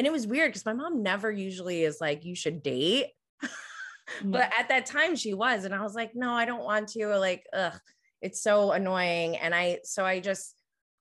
[0.00, 3.08] and it was weird because my mom never usually is like, you should date.
[4.24, 5.66] but at that time she was.
[5.66, 7.06] And I was like, no, I don't want to.
[7.18, 7.78] Like, ugh,
[8.22, 9.36] it's so annoying.
[9.36, 10.54] And I, so I just,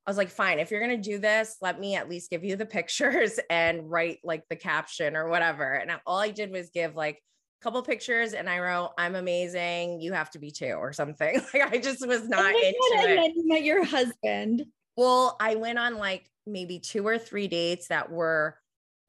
[0.05, 2.43] I was like, fine, if you're going to do this, let me at least give
[2.43, 5.71] you the pictures and write like the caption or whatever.
[5.75, 7.23] And I- all I did was give like
[7.62, 10.01] a couple pictures and I wrote, I'm amazing.
[10.01, 11.41] You have to be too, or something.
[11.53, 13.15] Like, I just was Oh not God, into and it.
[13.15, 14.65] then you met your husband.
[14.97, 18.59] Well, I went on like maybe two or three dates that were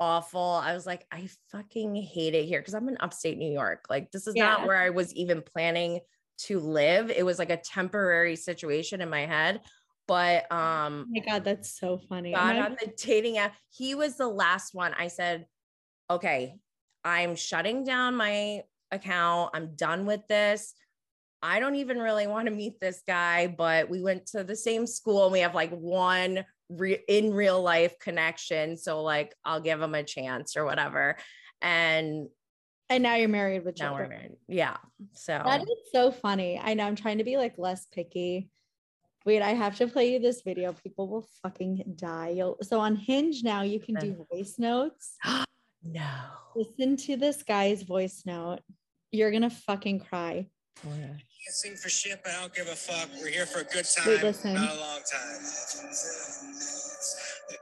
[0.00, 0.40] awful.
[0.64, 3.84] I was like, I fucking hate it here because I'm in upstate New York.
[3.90, 6.00] Like, this is not where I was even planning
[6.44, 7.10] to live.
[7.10, 9.60] It was like a temporary situation in my head.
[10.08, 12.32] But Oh um my god, that's so funny.
[12.32, 13.54] got My- on the dating app.
[13.68, 14.92] He was the last one.
[14.98, 15.46] I said,
[16.10, 16.56] okay,
[17.04, 19.50] I'm shutting down my account.
[19.54, 20.74] I'm done with this.
[21.42, 24.86] I don't even really want to meet this guy, but we went to the same
[24.86, 28.76] school and we have like one re- in real life connection.
[28.76, 31.16] So, like, I'll give him a chance or whatever.
[31.60, 32.28] And
[32.88, 34.18] and now you're married with now we're children.
[34.18, 34.36] married.
[34.48, 34.76] Yeah.
[35.14, 36.58] So, That is so funny.
[36.58, 38.50] I know I'm trying to be like less picky.
[39.24, 40.72] Wait, I have to play you this video.
[40.72, 42.30] People will fucking die.
[42.30, 45.16] You'll, so on Hinge now you can do voice notes.
[45.84, 46.08] no.
[46.56, 48.60] Listen to this guy's voice note.
[49.12, 50.48] You're gonna fucking cry.
[51.44, 53.08] Can't sing for shit, but I don't give a fuck.
[53.18, 55.40] We're here for a good time, Wait, not a long time.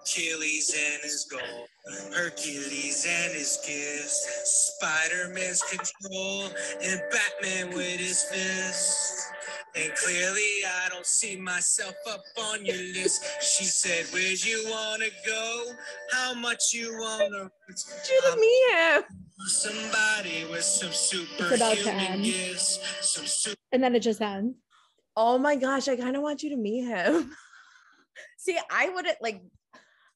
[0.03, 1.69] Achilles and his goal,
[2.13, 6.49] Hercules and his gifts, Spider-Man's control,
[6.83, 9.33] and Batman with his fist.
[9.77, 13.25] And clearly, I don't see myself up on your list.
[13.41, 15.73] She said, Where'd you wanna go?
[16.11, 17.49] How much you wanna?
[17.69, 19.03] You to meet him.
[19.47, 22.25] Somebody with some to superhuman end.
[22.25, 23.58] gifts, some super.
[23.73, 24.57] And then it just ends.
[25.17, 27.35] Oh my gosh, I kind of want you to meet him.
[28.39, 29.43] See, I wouldn't like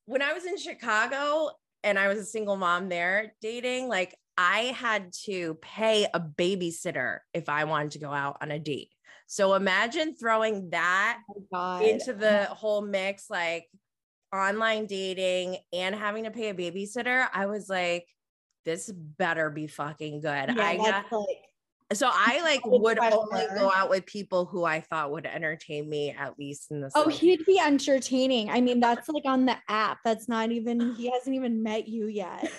[0.06, 1.50] when I was in Chicago
[1.84, 7.18] and I was a single mom there dating, like I had to pay a babysitter
[7.34, 8.90] if I wanted to go out on a date.
[9.26, 11.20] So imagine throwing that
[11.54, 13.66] Oh into the whole mix, like
[14.34, 17.26] online dating and having to pay a babysitter.
[17.32, 18.06] I was like,
[18.64, 20.54] this better be fucking good.
[20.54, 21.38] Yeah, I got like
[21.94, 26.10] so I like would only go out with people who I thought would entertain me
[26.10, 26.92] at least in this.
[26.94, 28.50] Oh, like- he'd be entertaining.
[28.50, 29.98] I mean, that's like on the app.
[30.04, 32.50] That's not even, he hasn't even met you yet.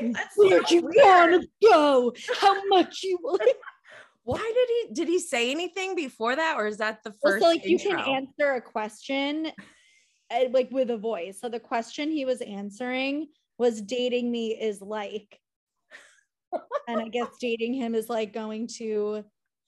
[0.36, 2.12] Where'd so you want to go?
[2.40, 3.38] How much you will?
[4.22, 7.42] Why did he did he say anything before that, or is that the Well, first?
[7.42, 9.50] so like you can answer a question
[10.30, 11.40] uh, like with a voice.
[11.40, 13.28] So the question he was answering
[13.58, 15.39] was dating me is like.
[16.88, 19.24] And I guess dating him is like going to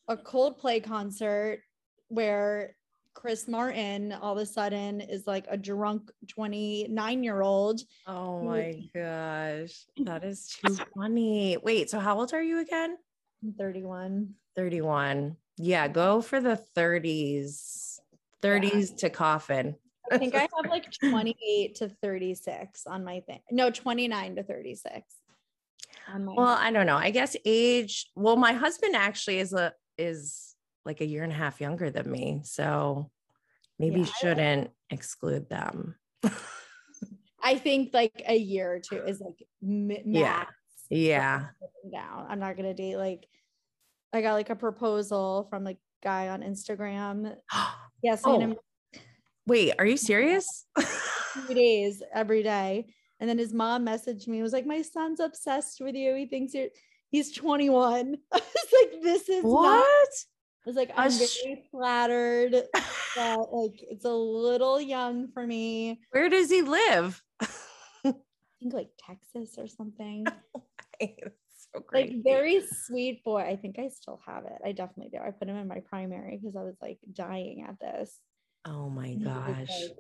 [0.09, 1.61] a Coldplay concert
[2.09, 2.77] where
[3.15, 7.81] Chris Martin all of a sudden is like a drunk 29 year old.
[8.07, 11.57] Oh my gosh, that is too funny.
[11.63, 12.97] Wait, so how old are you again?
[13.59, 14.35] 31.
[14.57, 15.37] 31.
[15.59, 17.99] Yeah, go for the 30s.
[18.43, 19.77] 30s to coffin.
[20.11, 23.41] I think I have like 28 to 36 on my thing.
[23.51, 25.15] No, 29 to 36.
[26.15, 26.97] Well, I don't know.
[26.97, 28.11] I guess age.
[28.15, 32.11] Well, my husband actually is a is like a year and a half younger than
[32.11, 33.11] me, so
[33.79, 35.97] maybe Yeah, shouldn't exclude them.
[37.43, 40.47] I think like a year or two is like mi- Yeah.
[40.91, 41.47] yeah.
[41.93, 42.27] down.
[42.29, 43.27] I'm not gonna date like
[44.13, 47.35] I got like a proposal from like guy on Instagram.
[47.53, 47.75] Oh.
[48.03, 48.57] Yes, Oh.
[49.47, 50.67] Wait, are you serious?
[50.77, 52.87] two days every day.
[53.23, 56.17] And then his mom messaged me, was like, My son's obsessed with you.
[56.17, 56.71] He thinks you're
[57.13, 58.17] he's 21.
[58.33, 58.43] I was
[58.83, 60.09] like, this is not what?
[60.67, 62.53] was like, I'm very flattered
[63.17, 66.01] that like it's a little young for me.
[66.11, 67.23] Where does he live?
[67.41, 68.15] I
[68.59, 70.27] think like Texas or something.
[71.01, 72.15] So crazy.
[72.17, 73.43] Like very sweet boy.
[73.43, 74.59] I think I still have it.
[74.65, 75.25] I definitely do.
[75.25, 78.19] I put him in my primary because I was like dying at this.
[78.65, 79.69] oh my And he was gosh.
[79.69, 79.97] like,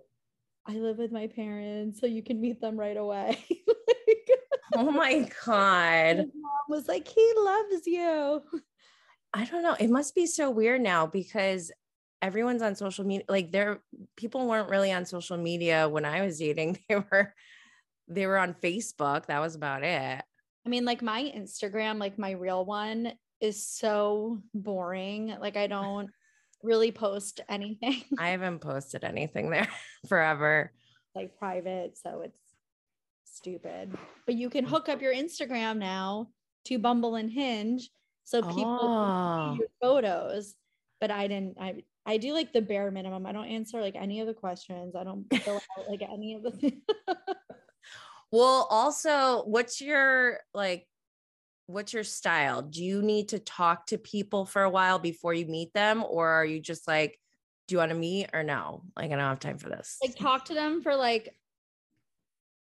[0.66, 3.44] I live with my parents, so you can meet them right away.
[4.74, 6.16] Oh like, Oh my God.
[6.16, 8.42] mom was like, he loves you.
[9.34, 9.76] I don't know.
[9.78, 11.70] It must be so weird now because
[12.22, 13.24] everyone's on social media.
[13.28, 13.80] Like there,
[14.16, 16.78] people weren't really on social media when I was dating.
[16.88, 17.34] They were,
[18.08, 19.26] they were on Facebook.
[19.26, 20.22] That was about it.
[20.64, 25.34] I mean, like my Instagram, like my real one, is so boring.
[25.40, 26.08] Like I don't
[26.62, 29.68] really post anything I haven't posted anything there
[30.08, 30.72] forever.
[31.14, 32.38] like private, so it's
[33.24, 33.96] stupid.
[34.26, 36.28] But you can hook up your Instagram now
[36.66, 37.90] to Bumble and Hinge,
[38.24, 38.78] so people Oh.
[38.78, 39.56] can see ah.
[39.58, 40.54] your photos.
[41.00, 41.56] But I didn't.
[41.60, 43.26] I I do like the bare minimum.
[43.26, 44.94] I don't answer like any of the questions.
[44.94, 46.82] I don't fill out like any of the things.
[48.34, 50.86] Well, also, what's your like
[51.66, 52.62] what's your style?
[52.62, 56.28] Do you need to talk to people for a while before you meet them or
[56.28, 57.18] are you just like
[57.68, 58.82] do you want to meet or no?
[58.96, 59.98] Like I don't have time for this.
[60.02, 61.34] like talk to them for like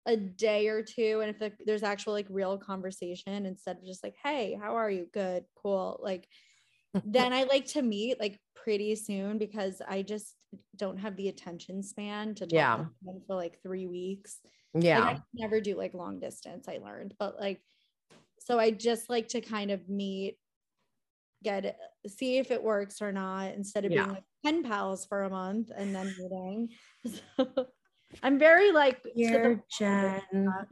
[0.06, 4.04] a day or two and if the, there's actual like real conversation instead of just
[4.04, 6.28] like hey how are you good cool like
[7.06, 10.36] then i like to meet like pretty soon because i just
[10.76, 12.86] don't have the attention span to talk Yeah.
[13.04, 14.40] to for like three weeks
[14.74, 15.00] Like, yeah.
[15.02, 17.62] I never do like long distance i learned but like
[18.50, 20.38] so i just like to kind of meet
[21.44, 24.04] get see if it works or not instead of Yeah.
[24.04, 26.70] being like pen pals for a month and then meeting
[27.06, 27.68] so
[28.24, 30.22] i'm very like Jen.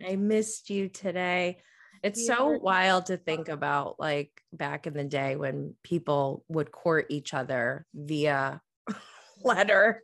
[0.06, 1.60] I missed you today.
[2.04, 7.08] It's so wild to think about like back in the day when people would court
[7.10, 8.62] each other via
[9.44, 10.04] letter.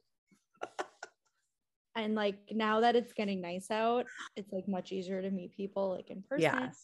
[1.96, 4.06] and like now that it's getting nice out
[4.36, 6.80] it's like much easier to meet people like in person Yes.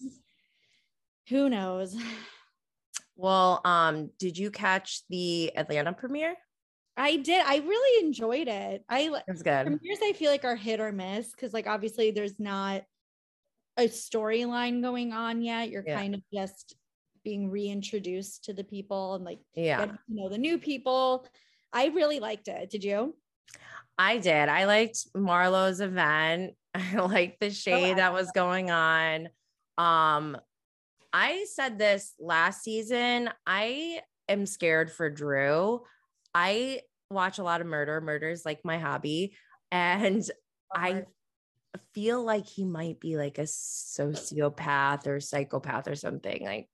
[1.29, 1.95] Who knows
[3.15, 6.35] Well, um, did you catch the Atlanta premiere?
[6.97, 9.65] i did i really enjoyed it i li- It was good.
[9.67, 12.81] premieres i feel like are hit or miss because like obviously there's not
[13.77, 15.95] a storyline going on yet you're Yeah.
[15.97, 16.75] kind of just
[17.23, 21.25] being reintroduced to the people and like Yeah, getting to know the new people
[21.71, 23.15] i really liked it did you
[23.97, 24.47] I did.
[24.47, 26.55] I liked Marlo's event.
[26.73, 29.27] I liked the shade that was going on.
[29.77, 30.37] Um,
[31.13, 33.29] I said this last season.
[33.45, 35.81] I am scared for Drew.
[36.33, 37.99] I watch a lot of murder.
[38.01, 39.35] Murder is like my hobby.
[39.71, 40.23] And
[40.73, 41.03] I
[41.93, 46.43] feel like he might be like a sociopath or psychopath or something.
[46.45, 46.67] Like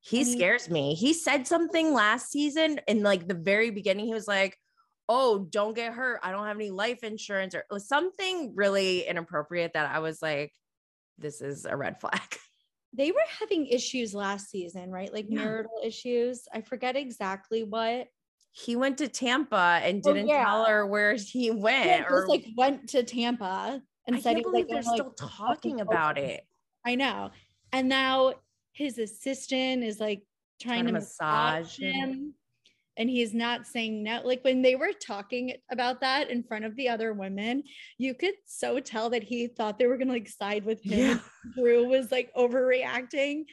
[0.00, 0.94] he I mean- scares me.
[0.94, 4.06] He said something last season in like the very beginning.
[4.06, 4.56] He was like,
[5.06, 6.20] Oh, don't get hurt.
[6.22, 10.50] I don't have any life insurance or something really inappropriate that I was like,
[11.18, 12.22] this is a red flag.
[12.96, 15.12] they were having issues last season, right?
[15.12, 15.40] Like Yeah.
[15.44, 16.46] marital issues.
[16.52, 18.08] I forget exactly what.
[18.52, 20.44] He went to Tampa and Oh, didn't yeah.
[20.44, 21.86] tell her where he went.
[21.86, 24.84] Yeah, or just like went to Tampa and I said can't he was believe like,
[24.84, 26.46] they're like, still fucking talking about it.
[26.84, 27.30] I know.
[27.72, 28.34] And now
[28.72, 30.22] his assistant is like
[30.60, 31.94] trying, Trying to to massage massage him.
[32.10, 32.34] him.
[32.96, 34.20] And he's not saying no.
[34.24, 37.64] Like when they were talking about that in front of the other women,
[37.98, 41.18] you could so tell that he thought they were gonna like side with him.
[41.18, 41.18] Yeah.
[41.58, 43.44] Drew was like overreacting.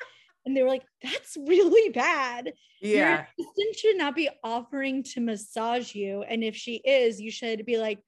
[0.45, 2.53] And they were like, that's really bad.
[2.81, 3.25] Your Yeah.
[3.39, 6.23] assistant should not be offering to massage you.
[6.23, 7.99] And if she is, you should be like,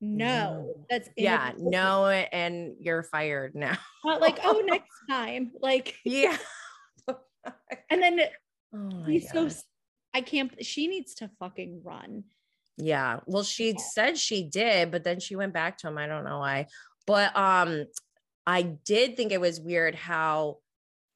[0.00, 1.52] no, that's Yeah.
[1.58, 3.76] No, and you're fired now.
[4.04, 5.50] Not like, oh, next time.
[5.60, 6.36] Like, Yeah.
[7.90, 8.20] and then
[8.74, 9.52] Oh he's so gosh.
[9.52, 9.64] s-
[10.14, 12.24] I can't she needs to fucking run.
[12.76, 13.20] Yeah.
[13.26, 15.98] Well, she said she did, but then she went back to him.
[15.98, 16.66] I don't know why.
[17.06, 17.84] But um
[18.46, 20.58] I did think it was weird how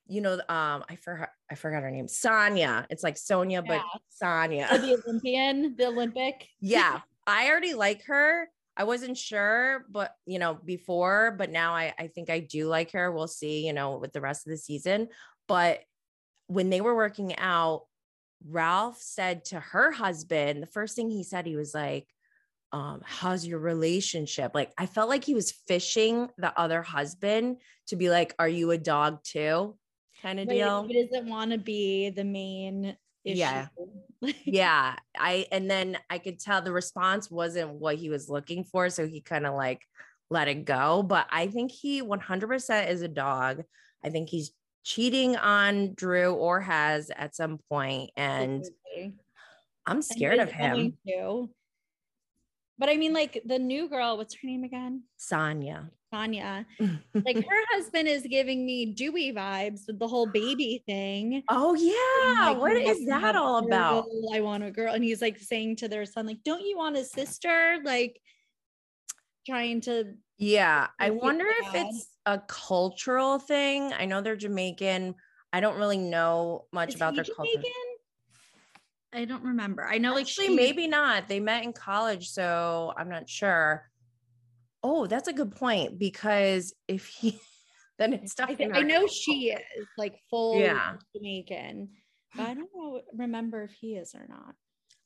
[0.06, 2.06] you know um I forgot I forgot her name.
[2.06, 2.86] Sanya.
[2.90, 4.68] It's like Sanya but Oh, Sanya.
[4.70, 6.48] the Olympian, the Olympic.
[6.60, 7.00] yeah.
[7.26, 8.48] I already like her.
[8.76, 12.92] I wasn't sure, but you know, before, but now I, I think I do like
[12.92, 13.12] her.
[13.12, 15.08] We'll see, you know, with the rest of the season.
[15.46, 15.80] But
[16.48, 17.82] when they were working out,
[18.46, 22.06] Ralph said to her husband, the first thing he said, he was like,
[22.72, 24.52] um, how's your relationship?
[24.54, 28.70] Like, I felt like he was fishing the other husband to be like, Are you
[28.70, 29.76] a dog too?
[30.22, 30.84] Kind of deal.
[30.84, 33.38] He doesn't want to be the main issue.
[33.38, 33.66] Yeah.
[34.44, 38.88] yeah i and then i could tell the response wasn't what he was looking for
[38.88, 39.82] so he kind of like
[40.30, 43.62] let it go but i think he 100% is a dog
[44.04, 44.52] i think he's
[44.84, 49.14] cheating on drew or has at some point and Absolutely.
[49.86, 50.98] I'm scared of him.
[52.78, 55.04] But I mean, like the new girl, what's her name again?
[55.16, 55.90] Sonya.
[56.12, 56.66] Tanya.
[57.14, 61.42] Like her husband is giving me Dewey vibes with the whole baby thing.
[61.48, 62.50] oh yeah.
[62.50, 64.06] like, What "I is that all about?
[64.32, 64.92] I want a girl.
[64.94, 67.78] And he's like saying to their son, like, don't you want a sister?
[67.84, 68.20] Like
[69.46, 73.92] trying to Yeah, I wonder if it's a cultural thing.
[73.92, 75.14] I know they're Jamaican.
[75.52, 77.50] I don't really know much Is about he their culture.
[77.52, 77.72] Jamaican?
[79.12, 79.86] I don't remember.
[79.86, 81.28] I know like Actually, she maybe not.
[81.28, 83.88] They met in college, so I'm not sure.
[84.82, 87.38] Oh, that's a good point because if he
[87.98, 90.94] then it's I, definitely think, I know she is like full Yeah.
[91.14, 91.90] Jamaican,
[92.34, 94.56] but I don't know remember if he is or not.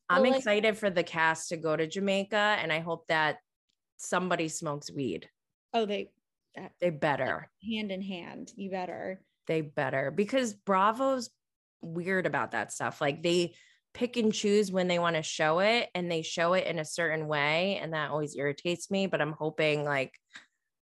[0.08, 3.36] I'm like- excited for the cast to go to Jamaica and I hope that
[3.96, 5.28] somebody smokes weed.
[5.72, 6.10] Oh, they
[6.80, 7.48] They better.
[7.68, 8.52] hand in hand.
[8.56, 9.20] You better.
[9.46, 11.30] They better because Bravo's
[11.82, 13.00] weird about that stuff.
[13.00, 13.54] Like they
[13.94, 16.84] pick and choose when they want to show it and they show it in a
[16.84, 20.12] certain way and that always irritates me, but I'm hoping like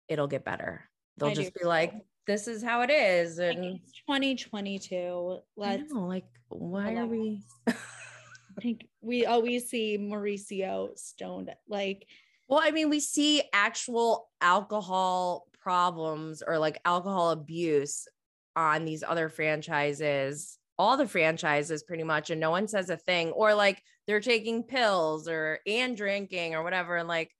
[0.08, 0.88] it'll get better.
[1.16, 1.92] They'll I just be like
[2.26, 5.38] this is how it is Like, and it's 2022.
[5.56, 11.50] Let's know, like why are we I think we always see Mauricio stoned.
[11.68, 12.06] Like
[12.48, 18.06] Well, I mean, we see actual alcohol problems or like alcohol abuse
[18.54, 23.30] on these other franchises, all the franchises pretty much, and no one says a thing,
[23.30, 26.96] or like they're taking pills or and drinking or whatever.
[26.96, 27.30] And like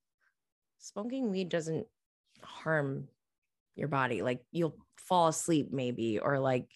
[0.79, 1.87] smoking weed doesn't
[2.43, 3.09] harm
[3.77, 4.23] your body.
[4.23, 6.69] Like you'll fall asleep maybe, or like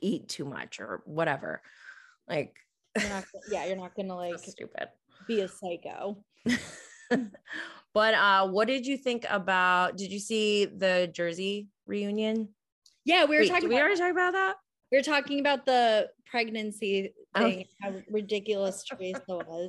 [0.00, 1.62] eat too much or whatever.
[2.28, 2.56] Like
[2.98, 4.88] you're not yeah, you're not gonna so like stupid.
[5.28, 6.24] be a psycho.
[7.94, 12.48] but uh what did you think about did you see the jersey reunion
[13.04, 14.56] Yeah, we were Wait, talking did we about already talk about that
[14.90, 17.40] we were talking about the pregnancy Oh.
[17.42, 19.68] thing, how ridiculous Teresa was.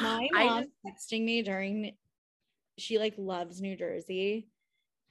[0.00, 1.96] My mom just- texting me during
[2.78, 4.48] she like loves New Jersey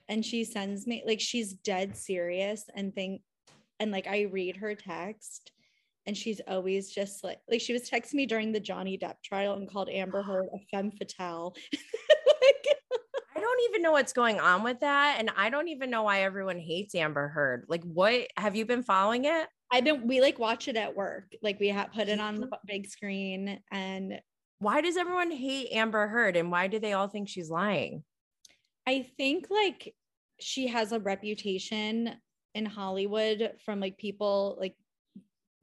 [0.10, 3.22] and she sends me like she's dead serious and think
[3.80, 5.52] and like I read her text
[6.08, 9.54] and she's always just like like she was texting me during the Johnny Depp trial
[9.54, 11.56] and called Amber Heard a femme fatale.
[11.74, 12.68] like,
[13.36, 16.24] I don't even know what's going on with that and i don't even know why
[16.24, 20.40] everyone hates amber heard like what have you been following it I've been we like
[20.40, 21.34] watch it at work.
[21.42, 22.66] Like we have put it on the mm-hmm.
[22.66, 24.20] big screen and
[24.60, 28.04] why does everyone hate amber heard and why do they all think she's lying
[28.88, 29.94] I think like
[30.40, 32.16] she has a reputation
[32.56, 34.76] in Hollywood from like people like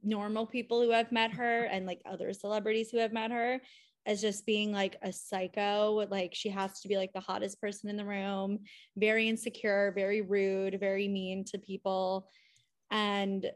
[0.05, 3.59] normal people who have met her and like other celebrities who have met her
[4.05, 6.05] as just being like a psycho.
[6.09, 8.59] Like she has to be like the hottest person in the room,
[8.95, 12.29] very insecure, very rude, very mean to people.
[12.91, 13.49] And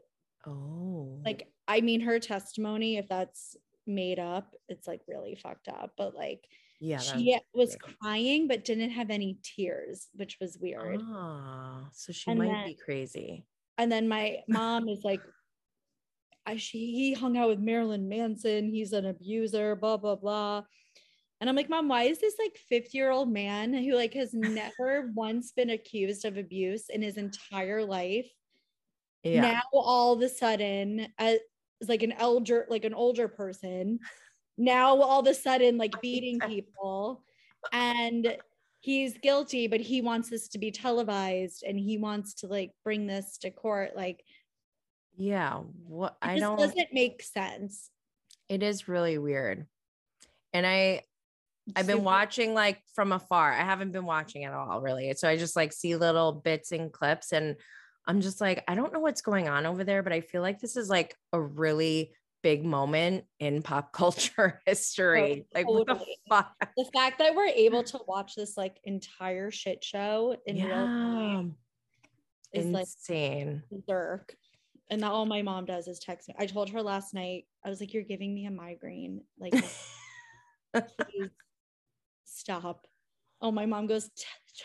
[0.46, 5.92] oh like, I mean, her testimony, if that's made up, it's like really fucked up.
[5.96, 6.44] But like,
[6.82, 7.98] yeah she was weird.
[8.00, 11.00] crying but didn't have any tears, which was weird.
[11.04, 13.44] ah so she And might then- be crazy
[13.78, 15.20] And then my mom is like,
[16.46, 18.68] I, she, he hung out with Marilyn Manson.
[18.68, 20.62] He's an abuser, blah, blah, blah.
[21.40, 24.34] And I'm like, mom, why is this like 50 year old man who like has
[24.34, 28.30] never once been accused of abuse in his entire life?
[29.22, 31.38] yeah Now all of a sudden, as
[31.88, 34.00] like an elder, like an older person,
[34.58, 37.24] now all of a sudden like beating people
[37.72, 38.36] and
[38.80, 43.06] he's guilty, but he wants this to be televised and he wants to like bring
[43.06, 43.96] this to court.
[43.96, 44.24] Like
[45.20, 47.90] yeah what it i don't doesn't make sense.
[48.50, 49.64] It is really weird.
[50.52, 51.02] And I
[51.76, 53.52] I've been watching like from afar.
[53.52, 55.14] I haven't been watching at all really.
[55.14, 57.54] So I just like see little bits and clips and
[58.08, 60.58] I'm just like I don't know what's going on over there, but I feel like
[60.58, 62.12] this is like a really
[62.42, 65.46] big moment in pop culture history.
[65.54, 66.52] like what the fuck?
[66.76, 71.54] the fact that we're able to watch this like entire shit show in real time
[72.52, 73.62] is like Insane.
[73.70, 74.34] berserk.
[74.90, 76.34] And that all my mom does is text me.
[76.38, 79.22] I told her last night, I was like, You're giving me a migraine.
[79.38, 79.52] Like,
[80.74, 81.30] please
[82.24, 82.86] stop.
[83.40, 84.10] Oh, my mom goes,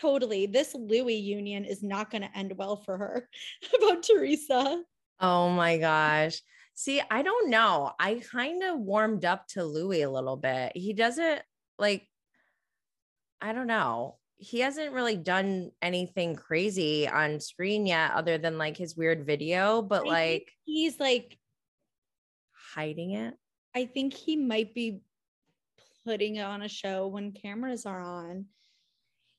[0.00, 0.46] Totally.
[0.46, 3.28] This Luis union is not going to end well for her
[3.76, 4.82] about Teresa.
[5.20, 6.42] Oh my gosh.
[6.74, 7.92] See, I don't know.
[7.98, 10.72] I kind of warmed up to Luis a little bit.
[10.74, 11.40] He doesn't
[11.78, 12.06] like,
[13.40, 14.16] I don't know.
[14.38, 19.80] He hasn't really done anything crazy on screen yet, other than like his weird video,
[19.82, 21.38] but I like he's like,
[22.74, 23.34] hiding it.
[23.74, 25.00] I think he might be
[26.04, 28.46] putting it on a show when cameras are on.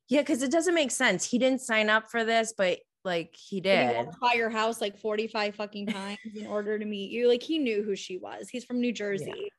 [0.10, 1.30] Yeah, because it doesn't make sense.
[1.30, 4.20] He didn't sign up for this, but like he And he did.
[4.22, 7.28] by your house like 45 fucking times in order to meet you.
[7.28, 8.50] Like he knew who she was.
[8.50, 9.50] He's from New Jersey.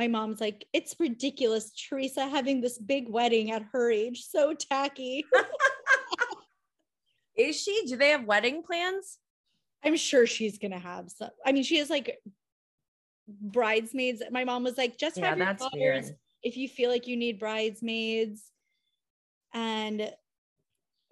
[0.00, 4.24] My mom's like, it's ridiculous, Teresa having this big wedding at her age.
[4.24, 5.26] So tacky.
[7.36, 7.84] Is she?
[7.86, 9.18] Do they have wedding plans?
[9.84, 11.28] I'm sure she's gonna have some.
[11.44, 12.18] I mean, she has like
[13.28, 14.22] bridesmaids.
[14.30, 16.16] My mom was like, just Yeah, have your that's daughters weird.
[16.42, 18.42] if you feel like you need bridesmaids.
[19.52, 20.10] And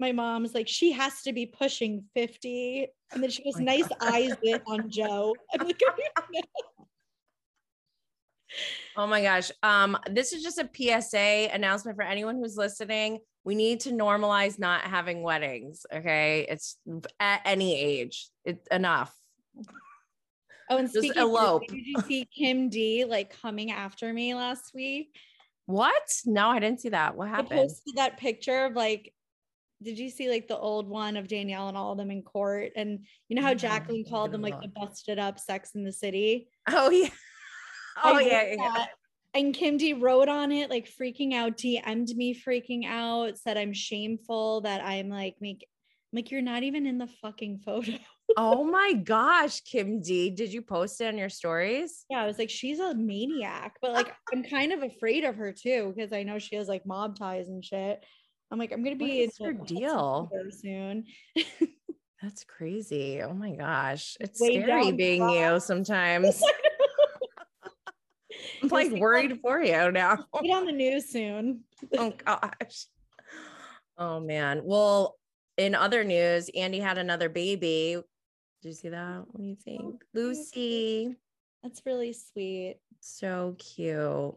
[0.01, 2.87] my mom's like, she has to be pushing 50.
[3.13, 3.97] And then she goes, oh my nice God.
[4.01, 4.33] eyes
[4.67, 5.37] on Joe.
[5.61, 5.83] I'm like,
[8.97, 9.51] Oh my gosh.
[9.63, 13.21] Um, this is just a PSA announcement for anyone who's listening.
[13.45, 15.87] We need to normalize not having weddings.
[15.95, 16.47] Okay.
[16.49, 16.77] It's
[17.21, 18.29] at any age.
[18.45, 19.15] It's enough.
[20.69, 21.63] oh, and Just speaking of elope.
[21.63, 25.15] Disney, did you see Kim D like coming after me last week?
[25.67, 26.03] What?
[26.25, 27.17] No, I didn't see that.
[27.17, 27.61] What happened?
[27.61, 29.13] I posted that picture of like,
[29.83, 32.73] did you see like the old one of Danielle and all of them in court?
[32.75, 36.49] And you know how Jacqueline called them like the busted up sex in the city?
[36.69, 37.11] Oh yeah.
[38.03, 38.55] Oh yeah.
[38.57, 38.87] yeah.
[39.35, 43.73] And Kim D wrote on it, like freaking out, DM'd me freaking out, said I'm
[43.73, 45.67] shameful that I'm like make
[46.13, 47.93] like you're not even in the fucking photo.
[48.37, 50.31] Oh my gosh, Kim D.
[50.31, 52.05] Did you post it on your stories?
[52.09, 55.53] Yeah, I was like, she's a maniac, but like I'm kind of afraid of her
[55.53, 58.03] too because I know she has like mob ties and shit.
[58.51, 60.31] I'm like, I'm gonna be is in her deal?
[60.51, 61.05] Soon.
[62.23, 63.23] That's crazy.
[63.23, 64.17] Oh my gosh.
[64.21, 66.43] It's Way scary being you sometimes.
[68.63, 70.17] I'm like worried for you now.
[70.43, 71.61] Get on the news soon.
[71.97, 72.87] oh gosh.
[73.97, 74.63] Oh man.
[74.65, 75.17] Well,
[75.57, 77.97] in other news, Andy had another baby.
[78.63, 79.23] Did you see that?
[79.27, 80.05] What do you oh, think?
[80.15, 81.17] Lucy.
[81.63, 82.77] That's really sweet.
[83.01, 84.35] So cute.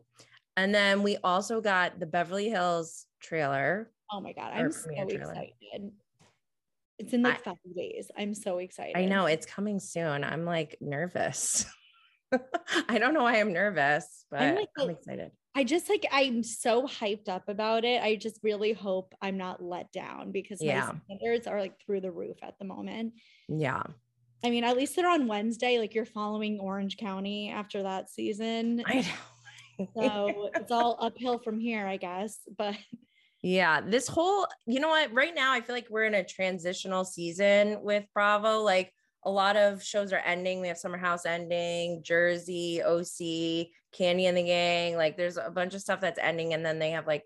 [0.58, 3.92] And then we also got the Beverly Hills trailer.
[4.12, 5.32] Oh my god, I'm so trailer.
[5.32, 5.92] excited.
[7.00, 8.12] It's in like I- five days.
[8.18, 8.98] I'm so excited.
[8.98, 10.24] I know it's coming soon.
[10.24, 11.66] I'm like nervous.
[12.90, 15.32] I don't know why I'm nervous, but I'm, like a- excited.
[15.54, 18.02] I just like I'm so hyped up about it.
[18.02, 20.92] I just really hope I'm not let down because Yeah.
[20.94, 23.14] my standards are like through the roof at the moment.
[23.50, 23.84] Yeah.
[24.44, 25.78] I mean, at least they're on Wednesday.
[25.78, 28.82] Like you're following Orange County after that season.
[28.86, 29.08] I know.
[29.98, 32.38] So it's all uphill from here, I guess.
[32.56, 32.76] But
[33.42, 37.04] Yeah, this whole, you know what, right now I feel like we're in a transitional
[37.04, 38.60] season with Bravo.
[38.62, 38.94] Like
[39.24, 40.62] a lot of shows are ending.
[40.62, 44.96] We have Summer House ending, Jersey, OC, Kandi and the Gang.
[44.98, 47.26] Like there's a bunch of stuff that's ending, and then they have like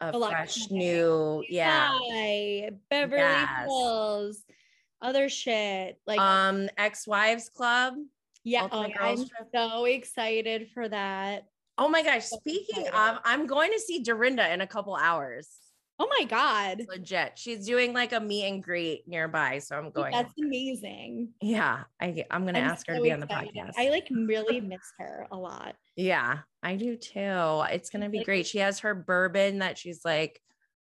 [0.00, 1.88] a, A fresh new, yeah.
[1.92, 3.64] Hi, Beverly Yes.
[3.66, 4.42] Hills,
[5.00, 5.98] other shit.
[6.06, 7.94] Like Um, Ex-Wives Club.
[8.44, 9.30] yeah, oh, I'm Trip.
[9.54, 11.44] so excited for that.
[11.78, 12.24] Oh my gosh.
[12.24, 15.48] Speaking of, I'm going to see Dorinda in a couple hours.
[15.98, 16.82] Oh my god.
[16.88, 17.32] Legit.
[17.36, 19.58] She's doing like a meet and greet nearby.
[19.60, 20.12] So I'm oh, going.
[20.12, 21.30] That's amazing.
[21.40, 21.84] yeah.
[22.00, 23.72] I, I'm going to ask her to so be on the podcast.
[23.78, 25.74] I like really miss her a lot.
[25.96, 27.62] Yeah, I do too.
[27.70, 28.46] It's gonna be like- great.
[28.46, 30.40] She has her bourbon that she's like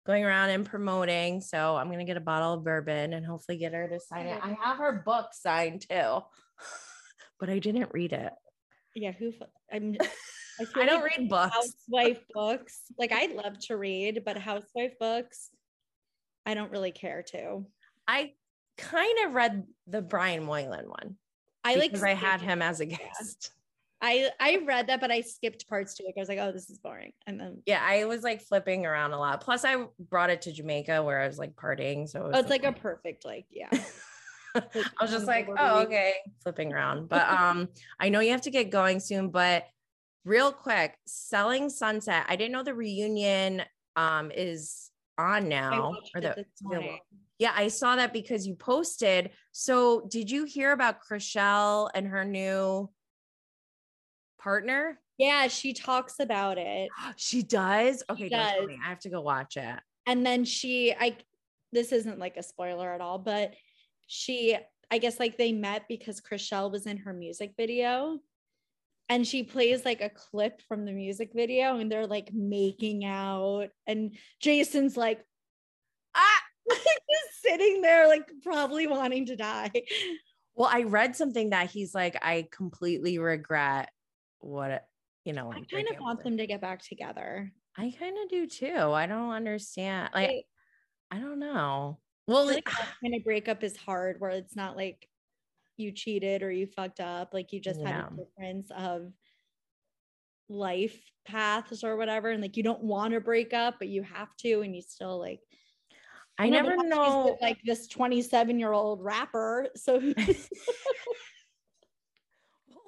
[0.06, 1.40] going around and promoting.
[1.40, 4.40] So I'm gonna get a bottle of bourbon and hopefully get her to sign it.
[4.42, 6.20] I have her book signed too,
[7.40, 8.32] but I didn't read it.
[8.94, 9.32] Yeah, who
[9.72, 9.96] I'm
[10.60, 11.54] I, I don't like read books.
[11.54, 12.82] housewife books.
[12.98, 15.50] Like I'd love to read, but housewife books,
[16.46, 17.66] I don't really care to.
[18.06, 18.32] I
[18.76, 21.16] kind of read the Brian Moylan one.
[21.64, 23.52] I like because I had him as a guest.
[24.00, 26.14] I I read that, but I skipped parts to it.
[26.16, 27.12] I was like, oh, this is boring.
[27.26, 29.40] And then Yeah, I was like flipping around a lot.
[29.40, 32.08] Plus, I brought it to Jamaica where I was like partying.
[32.08, 33.70] So it was oh, it's like a perfect, like, yeah.
[34.54, 34.62] I
[35.02, 37.08] was just like, oh, okay, flipping around.
[37.08, 37.68] But um,
[38.00, 39.66] I know you have to get going soon, but
[40.24, 42.24] real quick, selling sunset.
[42.28, 43.62] I didn't know the reunion
[43.96, 45.96] um is on now.
[46.14, 46.98] Or the, the-
[47.38, 49.30] yeah, I saw that because you posted.
[49.52, 52.90] So did you hear about Chrishell and her new
[54.40, 54.98] partner?
[55.18, 56.88] Yeah, she talks about it.
[57.16, 58.02] She does.
[58.10, 58.76] Okay, don't does.
[58.84, 59.78] I have to go watch it.
[60.06, 61.16] and then she i
[61.72, 63.52] this isn't like a spoiler at all but
[64.06, 64.56] she
[64.90, 68.18] i guess like they met because Chrishell was in her music video
[69.08, 73.68] and she plays like a clip from the music video and they're like making out
[73.86, 75.24] and jason's like
[76.14, 79.70] Ah, just sitting there like probably wanting to die
[80.54, 83.90] well, I read something that he's like, I completely regret
[84.40, 84.84] what
[85.24, 85.52] you know.
[85.52, 88.90] i kind of want them to get back together I kind of do too.
[88.92, 90.10] I don't understand.
[90.12, 90.42] Like, I-
[91.16, 92.00] I don't know.
[92.26, 95.07] Well, like that kind of breakup is hard where it's not like
[95.78, 99.12] you cheated or you fucked up like you just had a difference of
[100.48, 104.34] life paths or whatever and like you don't want to break up but you have
[104.36, 105.40] to and you still like
[106.40, 107.36] I never know.
[107.42, 109.94] like this 27 year old rapper so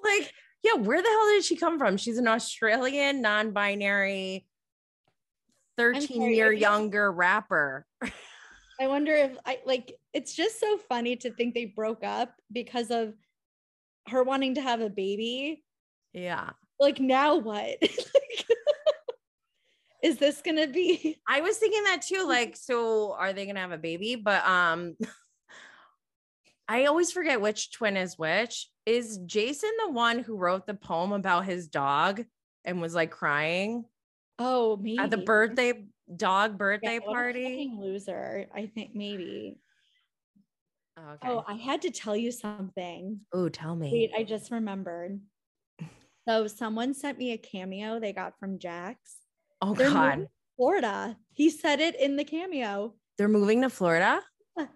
[0.05, 0.33] like
[0.63, 1.97] Yeah, where the hell did she come from?
[1.97, 4.47] She's an Australian non-binary
[5.77, 7.87] 13 sorry, year younger rapper.
[8.81, 12.91] I wonder if I like it's just so funny to think they broke up because
[12.91, 13.13] of
[14.09, 15.63] her wanting to have a baby.
[16.15, 16.51] Yeah.
[16.79, 17.77] Like now what?
[17.83, 18.47] Like,
[20.03, 22.25] is this gonna be I was thinking that too.
[22.29, 24.17] Like, so are they gonna have a baby?
[24.17, 24.97] But um
[26.67, 28.69] I always forget which twin is which.
[28.87, 32.25] Is Jason the one who wrote the poem about his dog
[32.65, 33.85] and was like crying
[34.39, 35.85] oh maybe at the birthday
[36.17, 37.73] dog birthday a party?
[37.77, 38.47] loser?
[38.55, 39.59] I think maybe.
[40.99, 41.29] Oh, okay.
[41.29, 43.21] Oh, I had to tell you something.
[43.33, 43.91] Oh, tell me.
[43.93, 45.21] Wait, I just remembered.
[46.29, 49.17] So someone sent me a cameo they got from Jax.
[49.63, 50.29] oh They're God.
[50.57, 51.17] Florida.
[51.33, 52.95] He said it in the cameo.
[53.17, 54.21] They're moving to Florida.
[54.57, 54.67] Yeah.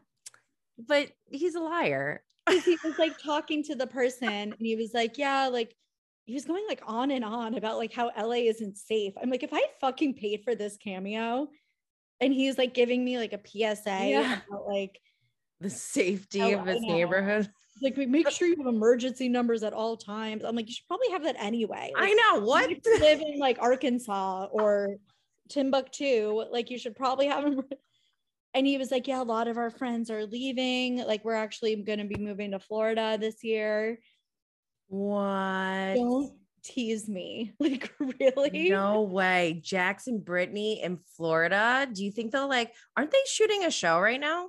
[0.78, 2.24] But he's a liar.
[2.48, 5.76] he was like talking to the person and he was like, Yeah, like
[6.24, 9.12] he was going like on and on about like how LA isn't safe.
[9.20, 11.48] I'm like, if I fucking paid for this cameo
[12.20, 14.38] and he's like giving me like a PSA Yeah.
[14.48, 14.98] about like
[15.60, 17.50] The safety Oh, of his neighborhood.
[17.82, 20.44] like we make sure you have emergency numbers at all times.
[20.44, 21.90] I'm like, you should probably have that anyway.
[21.94, 22.70] Like, I know what.
[23.00, 24.96] live in like Arkansas or
[25.50, 27.60] Timbuktu, like you should probably have them.
[28.56, 30.98] And he was like, Yeah, a lot of our friends are leaving.
[30.98, 33.98] Like, we're actually going to be moving to Florida this year.
[34.86, 35.18] What?
[36.64, 37.52] Tease me.
[37.60, 38.70] Like, really?
[38.70, 39.60] No way.
[39.62, 41.86] Jackson Brittany in Florida.
[41.92, 44.48] Do you think they'll like, aren't they shooting a show right now?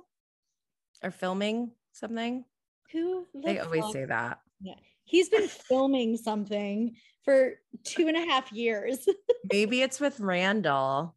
[1.02, 2.44] Or filming something?
[2.92, 4.40] Who the They always say that.
[4.60, 4.74] Yeah.
[5.04, 7.54] He's been filming something for
[7.84, 9.06] two and a half years.
[9.52, 11.14] Maybe it's with Randall.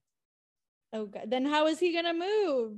[0.93, 1.25] oh, God.
[1.27, 2.77] Then how is he going to move?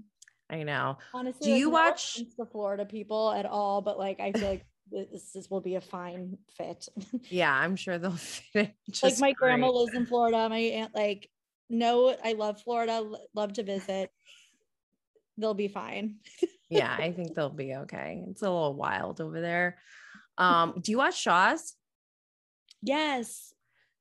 [0.50, 0.98] I know.
[1.14, 3.82] Honestly, Do like, you watch- the Florida people at all?
[3.82, 6.88] But like, I feel like this, this will be a fine fit.
[7.30, 9.00] Yeah, I'm sure they'll fit it.
[9.04, 10.50] like my grandma lives in Florida.
[10.50, 11.30] My aunt, like,
[11.70, 13.04] no, I love Florida.
[13.34, 14.12] Love to visit.
[15.38, 16.18] They'll be fine.
[16.70, 18.24] yeah, I think they'll be okay.
[18.30, 19.78] It's a little wild over there.
[20.38, 21.74] Um, do you watch Shahs?
[22.82, 23.54] Yes.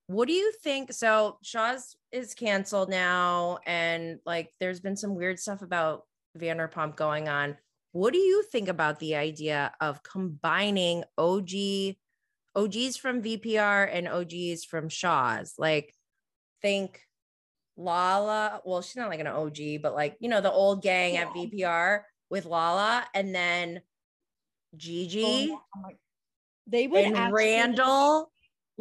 [0.06, 0.92] What do you think?
[0.92, 6.02] So Shahs is canceled now, and like there's been some weird stuff about
[6.36, 7.56] Vanderpump going on.
[7.92, 11.96] What do you think about the idea of combining OG
[12.54, 15.54] OGs from VPR and OGs from Shahs?
[15.58, 15.92] Like,
[16.62, 17.00] think
[17.76, 18.60] Lala.
[18.64, 22.02] Well, she's not like an OG, but like you know the old gang at VPR
[22.28, 23.80] with Lala, and then
[24.76, 25.22] GG
[25.52, 25.94] Oh my-
[26.66, 28.30] They would and actually, Randall.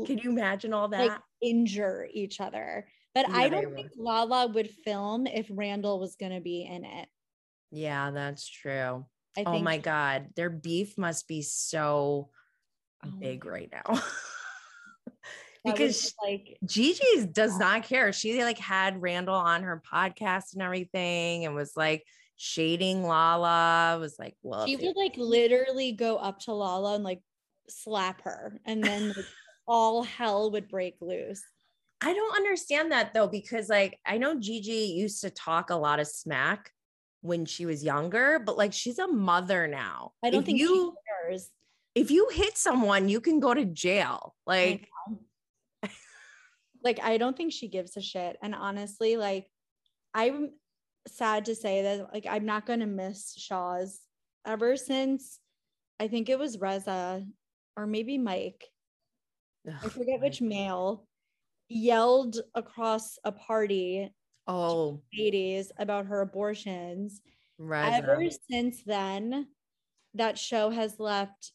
[0.06, 1.08] Can you imagine all that?
[1.08, 2.88] like injure each other.
[3.16, 6.86] But Yeah, I don't think Lala would film if Randall was going to be in
[6.86, 7.10] it.
[7.72, 9.06] Yeah, that's true.
[9.38, 10.30] I Oh think my God.
[10.36, 12.30] Their beef must be so
[13.06, 14.02] Oh big right now.
[15.64, 18.12] because like GG does not care.
[18.12, 22.06] She like had Randall on her podcast and everything and was like
[22.36, 27.22] shading Lala, was like, well, she would like literally go up to Lala and like
[27.70, 29.26] slap her, and then like,
[29.68, 31.44] all hell would break loose.
[32.02, 36.00] I don't understand that though, because like I know GG used to talk a lot
[36.00, 36.72] of smack
[37.22, 40.14] when she was younger, but like she's a mother now.
[40.24, 41.50] I don't If think you she cares.
[41.96, 44.36] if you hit someone, you can go to jail.
[44.46, 44.88] Like
[46.84, 48.38] Like I don't think she gives a shit.
[48.42, 49.48] And honestly, like
[50.14, 50.52] I'm
[51.08, 54.00] sad to say that like I'm not gonna miss Shahs
[54.46, 55.40] ever since
[56.00, 57.26] I think it was Reza
[57.76, 58.66] or maybe Mike.
[59.68, 61.06] I forget which male
[61.68, 64.10] yelled across a party
[64.50, 67.22] Oh, ladies about her abortions.
[67.58, 67.94] Right.
[67.94, 69.48] Ever since then,
[70.16, 71.52] that show has left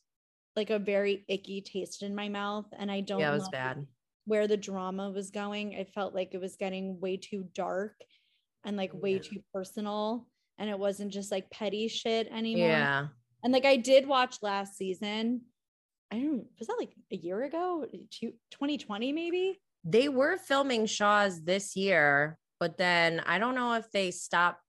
[0.55, 2.67] like a very icky taste in my mouth.
[2.79, 3.87] And I don't yeah, it was know bad.
[4.27, 5.73] where the drama was going.
[5.73, 7.95] It felt like it was getting way too dark
[8.65, 9.19] and like way Yeah.
[9.19, 10.29] too personal.
[10.59, 12.69] And it wasn't just like petty shit anymore.
[12.69, 13.07] Yeah.
[13.43, 15.41] And like I did watch last season.
[16.13, 17.87] I don't was that like a year ago?
[18.11, 19.61] Two- 2020 maybe?
[19.83, 24.61] They were filming Shahs this year, but then I don't know if they stopped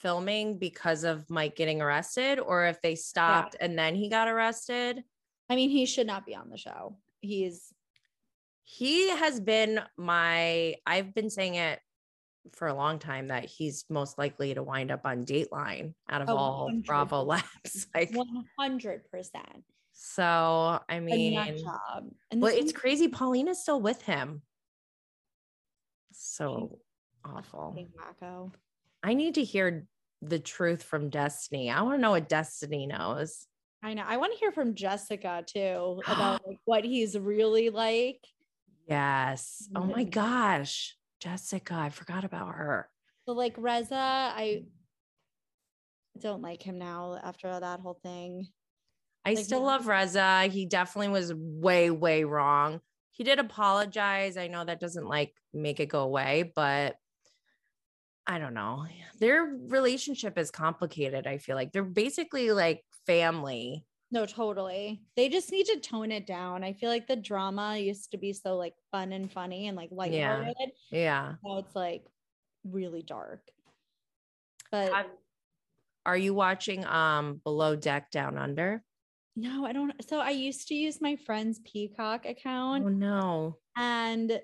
[0.00, 5.02] filming because of Mike getting arrested or if they stopped and then he got arrested.
[5.50, 6.96] I mean, he should not be on the show.
[7.20, 7.72] He's
[8.64, 11.80] He has been my, I've been saying it
[12.52, 16.28] for a long time that he's most likely to wind up on Dateline out of
[16.28, 16.86] Oh, all 100%.
[16.86, 17.86] Bravo labs.
[17.94, 19.02] Like, 100%
[20.00, 21.34] so I mean,
[22.36, 23.08] Well, it's crazy.
[23.08, 24.42] Paulina's still with him.
[26.12, 26.78] So
[27.36, 27.76] awful.
[27.98, 28.52] wacko.
[29.02, 29.86] I need to hear
[30.22, 31.72] the truth from Destiney.
[31.72, 33.46] I want to know what Destiney knows.
[33.82, 34.02] I know.
[34.06, 38.24] I want to hear from Jessica too about like what he's really like.
[38.88, 39.68] Yes.
[39.76, 40.10] Oh my Mhm.
[40.10, 40.96] gosh.
[41.20, 42.88] Jessica, I forgot about her.
[43.26, 44.62] So like Reza, I
[46.18, 48.48] don't like him now after that whole thing.
[49.24, 50.44] I Like, still love Reza.
[50.44, 52.80] He definitely was way, way wrong.
[53.10, 54.36] He did apologize.
[54.36, 56.96] I know that doesn't like make it go away, but
[58.28, 58.84] I don't know.
[59.20, 61.26] Their relationship is complicated.
[61.26, 63.86] I feel like they're basically like family.
[64.10, 65.02] No, totally.
[65.16, 66.62] They just need to tone it down.
[66.62, 69.90] I feel like the drama used to be so like fun and funny and like
[69.90, 70.54] lighthearted.
[70.90, 71.34] Yeah.
[71.44, 72.04] Now it's like
[72.64, 73.40] really dark.
[74.70, 75.06] But Have-
[76.04, 78.82] Are you watching um Below Deck Down Under?
[79.36, 79.92] no, I don't.
[80.08, 83.56] So I used to use my friend's Peacock account Oh no.
[83.76, 84.40] and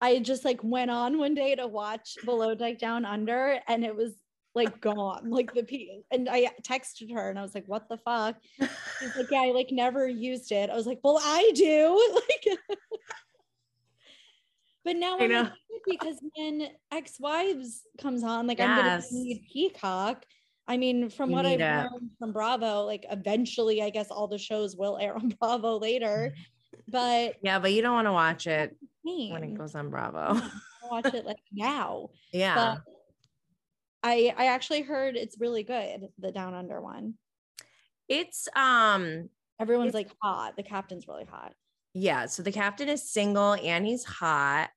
[0.00, 3.94] I just like went on one day to watch Below Deck Down Under and it
[3.94, 4.14] was
[4.54, 6.02] like gone, like the P.
[6.10, 8.36] And I texted her and I was like, what the fuck?
[8.58, 10.70] She's like, yeah, I like never used it.
[10.70, 11.96] I was like, well, I do.
[12.14, 12.58] Like,
[14.82, 15.48] but now I I'm know.
[15.86, 20.24] because when Ex Wives comes on, like I'm gonna need Peacock.
[20.66, 24.38] I mean, from You what I've learned from Bravo, like eventually, I guess all the
[24.38, 26.32] shows will air on Bravo later.
[26.32, 26.42] Mm-hmm.
[26.90, 30.40] But Yeah, but you don't want to watch it when it goes on Bravo.
[30.90, 32.08] Watch it like now.
[32.32, 32.54] Yeah.
[32.54, 32.82] But
[34.02, 37.14] I I actually heard it's really good, the Down Under one.
[38.08, 39.28] It's um
[39.60, 40.56] Everyone's It's- like hot.
[40.56, 41.52] The captain's really hot.
[41.94, 44.70] yeah, so the captain is single and he's hot.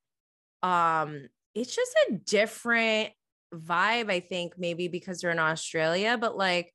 [0.62, 3.10] Um it's just a different
[3.54, 6.72] vibe I think maybe because they're in Australia, but like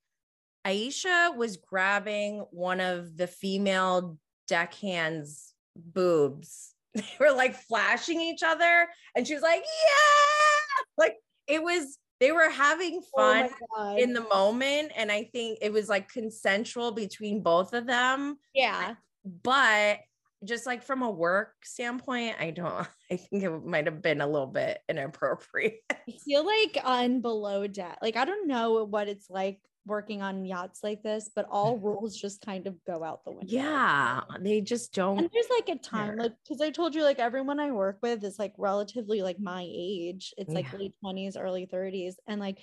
[0.65, 4.17] Aesha was grabbing one of the female
[4.49, 6.73] deckhands boobs.
[6.95, 12.31] They were like flashing each other and she was like, "Yeah!" Like it was they
[12.31, 16.91] were having oh fun Oh in the moment and i think it was like consensual
[16.91, 18.95] between both of them yeah.
[19.23, 19.99] but
[20.43, 24.27] just like from a work standpoint i don't i think it might have been a
[24.27, 25.79] little bit inappropriate
[26.09, 29.59] I feel like on below deck, like I don't know what it's like
[29.89, 33.47] working on yachts like this, but all rules just kind of go out the window.
[33.51, 36.17] yeah they just don't And there's like a time, care.
[36.17, 39.65] like because I told you, like everyone I work with is like relatively like my
[39.67, 40.33] age.
[40.37, 40.79] It's like Yeah.
[40.79, 42.15] late 20s, early 30s.
[42.27, 42.59] And like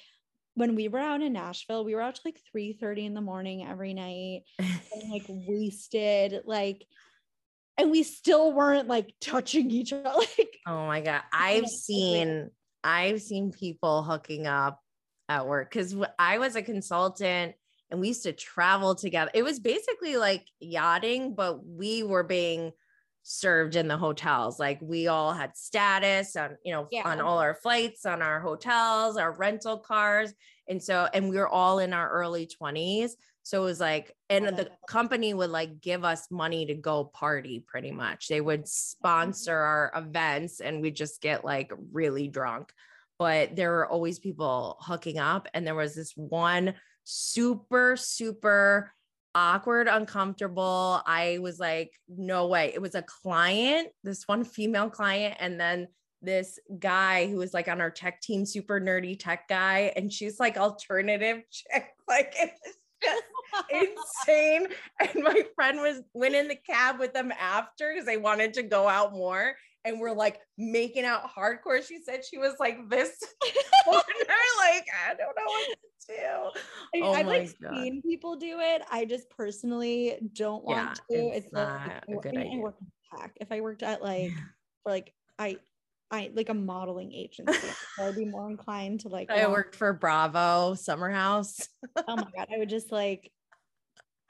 [0.55, 3.21] when we were out in Nashville, we were out to like 3 30 in the
[3.21, 6.87] morning every night, and like wasted, like
[7.79, 10.09] and we still weren't like touching each other.
[10.39, 12.51] Like oh my god i've seen
[12.83, 14.81] i've seen people hooking up
[15.29, 17.55] at work because i was a consultant
[17.91, 19.31] and we used to travel together.
[19.35, 22.73] It was basically like yachting but we were being
[23.23, 24.61] served in the hotels.
[24.61, 27.09] Like we all had status on you know Yeah.
[27.09, 30.33] on all our flights on our hotels our rental cars.
[30.69, 33.13] And so and we were all in our early 20s
[33.43, 37.65] so it was like and the company would like give us money to go party
[37.65, 38.27] pretty much.
[38.27, 38.67] They would mm-hmm.
[38.67, 42.73] sponsor our events and we just get like really drunk
[43.19, 48.93] but there were always people hooking up and there was this one super super
[49.35, 52.73] awkward uncomfortable i was like no way.
[52.75, 55.89] It was a client this one female client and then
[56.23, 60.41] this guy who was like on our tech team super nerdy tech guy and she's
[60.41, 63.25] like alternative chick like it was just
[63.71, 64.69] insane
[65.01, 68.63] and my friend was went in the cab with them after because they wanted to
[68.63, 69.55] go out more
[69.87, 73.11] and we're like making out hardcore she said she was like this
[73.87, 75.77] like i don't know what to
[76.09, 76.61] do
[76.95, 77.75] I, Oh I've my like God.
[77.75, 78.83] seen people do it.
[78.91, 81.37] I just personally don't want Yeah, to.
[81.37, 83.33] it's like, not if a good I mean, I work in tech.
[83.41, 84.33] If I worked at like,
[84.83, 85.59] for like I,
[86.11, 87.53] I like a modeling agency,
[88.01, 89.31] I'd be more inclined to like.
[89.31, 91.69] i worked for bravo summer house
[92.09, 93.33] Oh my god, I would just like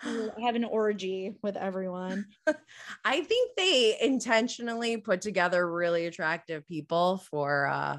[0.01, 2.27] have an orgy with everyone.
[3.05, 7.97] i think they intentionally put together really attractive people for uh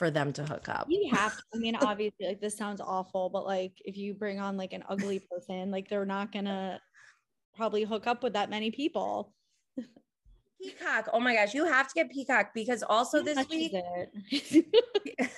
[0.00, 1.42] for them to hook up You have to.
[1.54, 4.82] I mean, obviously, like this sounds awful, but like if you bring on like an
[4.88, 6.80] ugly person, like they're not gonna
[7.54, 9.34] probably hook up with that many people.
[10.62, 13.74] peacock oh my gosh you have to get peacock because also How this week?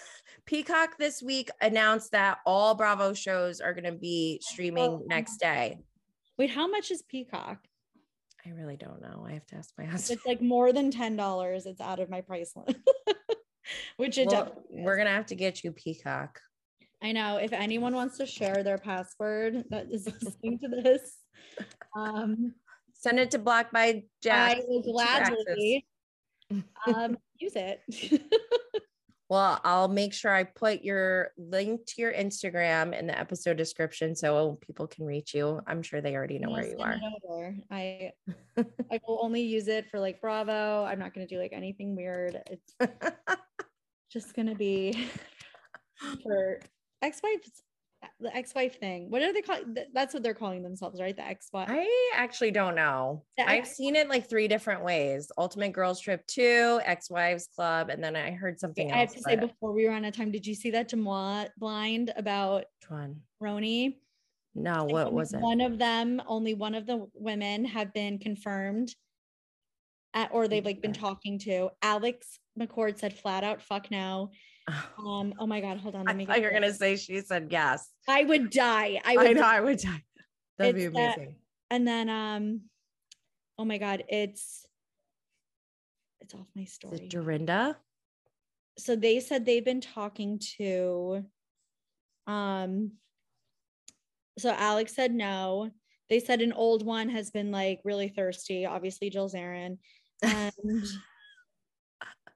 [0.47, 5.38] Peacock this week announced that all Bravo shows are going to be streaming Oh, next
[5.38, 5.78] day.
[6.38, 7.59] Wait, how much is Peacock?
[8.45, 9.24] I really don't know.
[9.26, 10.18] I have to ask my husband.
[10.18, 12.76] it's like more than ten dollars, it's out of my price limit.
[13.97, 16.40] Which it Well, we're going to have to get you Peacock.
[17.03, 17.36] I know.
[17.36, 21.18] If anyone wants to share their password that is listening to this,
[21.97, 22.55] um,
[22.95, 24.61] Send it to Blocked by Jax.
[24.61, 25.84] I will gladly
[26.86, 27.80] um, use it.
[29.33, 34.14] Well, I'll make sure I put your link to your Instagram in the episode description
[34.14, 35.59] so people can reach you.
[35.66, 37.01] I'm sure they already know where you are.
[37.70, 38.12] I
[38.59, 40.85] I will only use it for like Bravo.
[40.85, 42.43] I'm not gonna do like anything weird.
[42.47, 42.74] It's
[44.12, 45.09] just gonna be
[46.22, 46.61] for
[47.01, 47.62] ex-wives
[48.20, 49.11] the ex-wife thing.
[49.11, 49.76] What are they calling?
[49.92, 51.16] That's what they're calling themselves, right?
[51.16, 51.68] The ex-wife.
[51.70, 53.24] I actually don't know.
[53.36, 57.90] The I've seen it like three different ways Ultimate Girls Trip 2, Ex Wives Club,
[57.90, 58.96] and then I heard something else.
[58.96, 60.88] I have to say but- before we run out of time, did you see that
[60.88, 62.64] Deuxmoi blind about?
[63.40, 63.96] RHONY?
[64.55, 65.40] No, what was it?
[65.40, 68.94] One of them, only one of the women have been confirmed,
[70.14, 71.70] at, or they've like been talking to.
[71.80, 74.30] Alex McCord said flat out, "Fuck no."
[74.98, 75.34] Um.
[75.38, 75.78] Oh my God.
[75.78, 76.02] Hold on.
[76.06, 76.26] I Let me.
[76.26, 77.88] thought you were gonna say she said yes.
[78.08, 79.00] I would die.
[79.04, 79.34] I I, would.
[79.36, 79.56] know die.
[79.56, 80.02] I would die.
[80.58, 81.34] That'd be It's that- amazing.
[81.70, 82.60] And then um.
[83.58, 84.04] Oh my God.
[84.08, 84.64] It's.
[86.20, 86.96] It's off my Is story.
[86.98, 87.76] it Dorinda?
[88.78, 91.22] so they said they've been talking to
[92.26, 92.92] um
[94.38, 95.68] so alex said no
[96.08, 99.76] they said an old one has been like really thirsty obviously jill zarin
[100.22, 100.52] and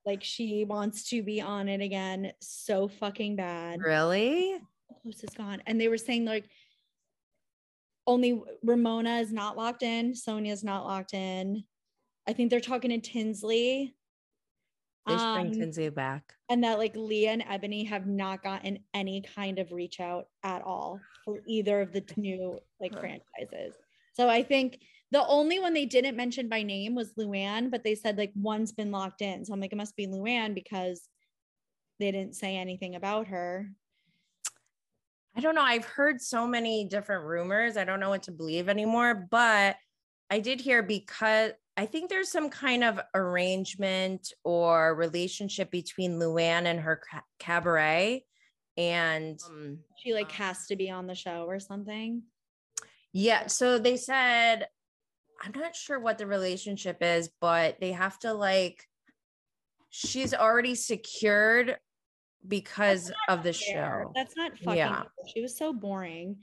[0.07, 4.57] like she wants to be on it again so fucking bad Really?
[5.05, 6.45] post is gone and they were saying like
[8.07, 11.65] only ramona is not locked in sonja's not locked in
[12.29, 13.95] i think they're talking to tinsley
[15.07, 16.35] They should bring Um, Tinsley back.
[16.49, 20.63] and that like Leah and Ebony have not gotten any kind of reach out at
[20.63, 23.75] all for either of the new like franchises.
[24.15, 24.81] So I think
[25.13, 28.73] the only one they didn't mention by name was Luann, but they said like one's
[28.73, 29.45] been locked in.
[29.45, 31.09] So I'm like, it must be Luann because
[31.99, 33.71] they didn't say anything about her.
[35.37, 35.63] I don't know.
[35.63, 37.77] I've heard so many different rumors.
[37.77, 39.77] I don't know what to believe anymore, but
[40.31, 46.65] I did hear because I think there's some kind of arrangement or relationship between Luann
[46.65, 48.25] and her ca- cabaret.
[48.79, 52.23] And um, She like has to be on the show or something.
[53.13, 54.67] yeah, so they said,
[55.43, 58.85] I'm not sure what the relationship is, but they have to like,
[59.91, 61.77] she's already secured
[62.47, 64.03] because of the Fair.
[64.05, 64.13] show.
[64.15, 64.77] That's not fucking.
[64.79, 65.03] Yeah.
[65.33, 66.37] She was so boring.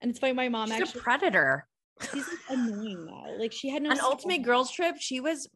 [0.00, 1.66] And it's funny, my mom She's a actually predator.
[2.12, 3.36] she's like annoying though.
[3.38, 4.10] Like she had no on soul.
[4.10, 5.48] Ultimate Girls Trip, she was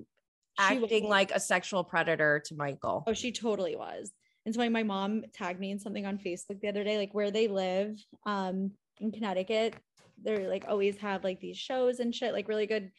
[0.68, 3.05] She was- acting like a sexual predator to Michael.
[3.07, 4.12] Oh, she totally was.
[4.45, 7.30] And so my mom tagged me in something on Facebook the other day, like where
[7.32, 8.70] they live um
[9.01, 9.74] in Connecticut.
[10.23, 12.91] They're like always have like these shows and shit, like really good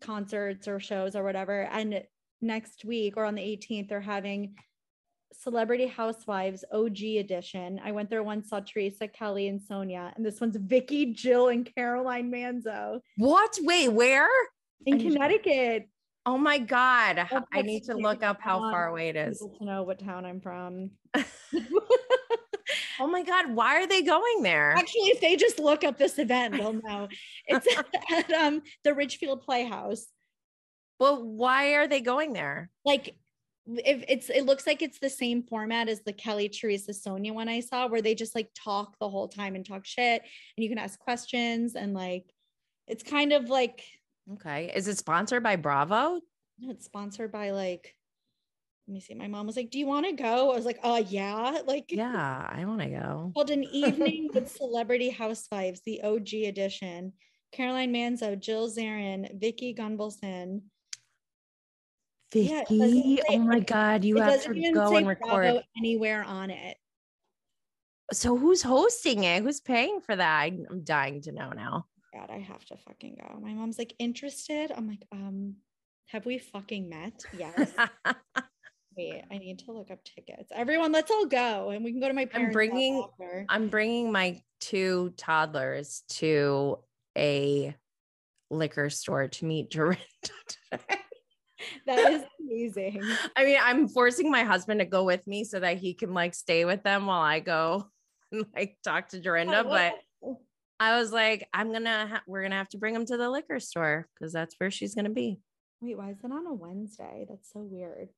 [0.00, 1.62] concerts or shows or whatever.
[1.70, 2.02] And
[2.40, 4.54] next week or on the 18th, they're having
[5.32, 7.80] Celebrity Housewives OG edition.
[7.84, 10.14] I went there once, saw Teresa, Kelly, and Sonja.
[10.16, 13.58] And this one's Vicky, Jill, and Caroline Manzo What?
[13.62, 14.28] Wait, where?
[14.86, 15.88] in Connecticut.
[16.26, 17.26] Oh my God.
[17.52, 19.38] I need to look up how far away it is.
[19.38, 20.90] To know what town I'm from.
[23.00, 23.54] Oh my God.
[23.54, 24.72] Why are they going there?
[24.72, 27.08] Actually, if they just look up this event, they'll know.
[27.46, 27.66] It's
[28.12, 30.06] at um, the Ridgefield Playhouse.
[31.00, 32.70] Well, why are they going there?
[32.84, 33.14] Like,
[33.66, 37.48] if it's, it looks like it's the same format as the Kelly Teresa Sonja one
[37.48, 40.68] I saw, where they just like talk the whole time and talk shit, and you
[40.68, 42.24] can ask questions, and like,
[42.86, 43.84] it's kind of like,
[44.34, 44.70] Okay.
[44.74, 46.20] Is it sponsored by Bravo?
[46.58, 47.94] no, it's sponsored by like,
[48.88, 49.14] let me see.
[49.14, 51.84] My mom was like, "Do you want to go?" I was like, "Oh yeah," like,
[51.92, 53.32] Yeah, I want to go.
[53.34, 57.12] called an evening with celebrity housewives, the OG edition.
[57.52, 60.62] Caroline Manzo, Jill Zarin, Vicky Gunvalson.
[62.34, 64.04] Yeah, Vicky, say- oh my God.
[64.04, 65.42] You have to go and record.
[65.42, 66.76] Bravo anywhere on it.
[68.12, 69.42] So who's hosting it?
[69.42, 70.44] Who's paying for that?
[70.44, 71.86] I'm dying to know now.
[72.14, 73.38] God, I have to fucking go.
[73.38, 74.72] My mom's like interested.
[74.74, 75.56] I'm like, um,
[76.06, 77.22] have we fucking met?
[77.38, 77.70] Yes.
[78.98, 80.50] Wait, I need to look up tickets.
[80.52, 82.48] Everyone, let's all go, and we can go to my parents.
[82.48, 83.06] house bringing-
[83.48, 86.78] I'm bringing my two toddlers to
[87.16, 87.76] a
[88.50, 90.02] liquor store to meet Dorinda
[90.72, 90.96] today.
[91.86, 93.02] That is amazing.
[93.36, 96.34] I mean, I'm forcing my husband to go with me so that he can like
[96.34, 97.86] stay with them while I go
[98.32, 99.60] and like talk to Dorinda.
[99.60, 100.38] Oh, But wow.
[100.80, 103.60] I was like, I'm gonna, ha- we're gonna have to bring him to the liquor
[103.60, 105.40] store because that's where she's gonna be.
[105.80, 107.26] Wait, why is it on a Wednesday?
[107.28, 108.08] That's so weird.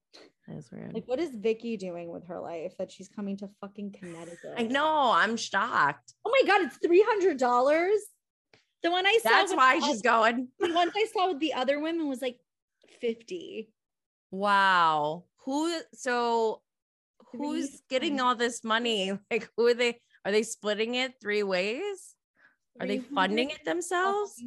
[0.49, 0.95] That's weird.
[0.95, 4.55] Like, what is Vicky doing with her life that she's coming to fucking Connecticut?
[4.57, 5.13] I know.
[5.13, 6.15] I'm shocked.
[6.25, 8.01] Oh my god, it's three hundred dollars.
[8.83, 9.29] The one I saw.
[9.29, 10.49] That's why the she's going.
[10.59, 12.39] The ones I saw with the other women was like
[13.01, 13.71] fifty.
[14.31, 15.25] Wow.
[15.45, 15.81] Who?
[15.95, 16.63] So
[17.33, 19.19] who's getting all this money?
[19.31, 20.01] Like, who are they?
[20.25, 22.15] Are they splitting it three ways?
[22.81, 24.43] Are they funding it themselves?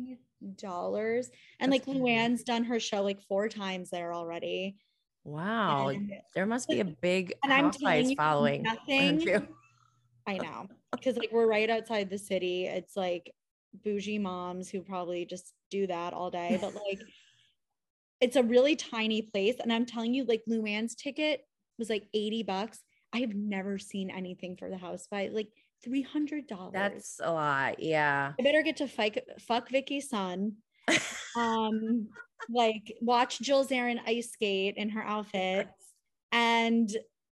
[0.58, 1.30] Dollars
[1.60, 2.06] and like That's crazy.
[2.06, 4.78] Luann's done her show like four times there already.
[5.24, 5.90] Wow.
[5.90, 8.64] And, There must be a big and I'm telling you, following.
[8.64, 9.22] nothing.
[9.22, 9.48] you?
[10.28, 12.66] I know because like we're right outside the city.
[12.66, 13.32] It's like
[13.84, 17.02] bougie moms who probably just do that all day, but like
[18.22, 19.56] it's a really tiny place.
[19.60, 21.42] And I'm telling you, like Luann's ticket
[21.78, 22.80] was like 80 bucks.
[23.14, 25.50] I have never seen anything for the house by like
[25.88, 26.72] $300.
[26.74, 27.80] That's a lot.
[27.80, 28.34] Yeah.
[28.40, 30.54] I better get to fuck, fuck Vicky's son.
[31.36, 32.08] Um,
[32.50, 35.68] like watch Jill Zarin ice skate in her outfit
[36.32, 36.90] and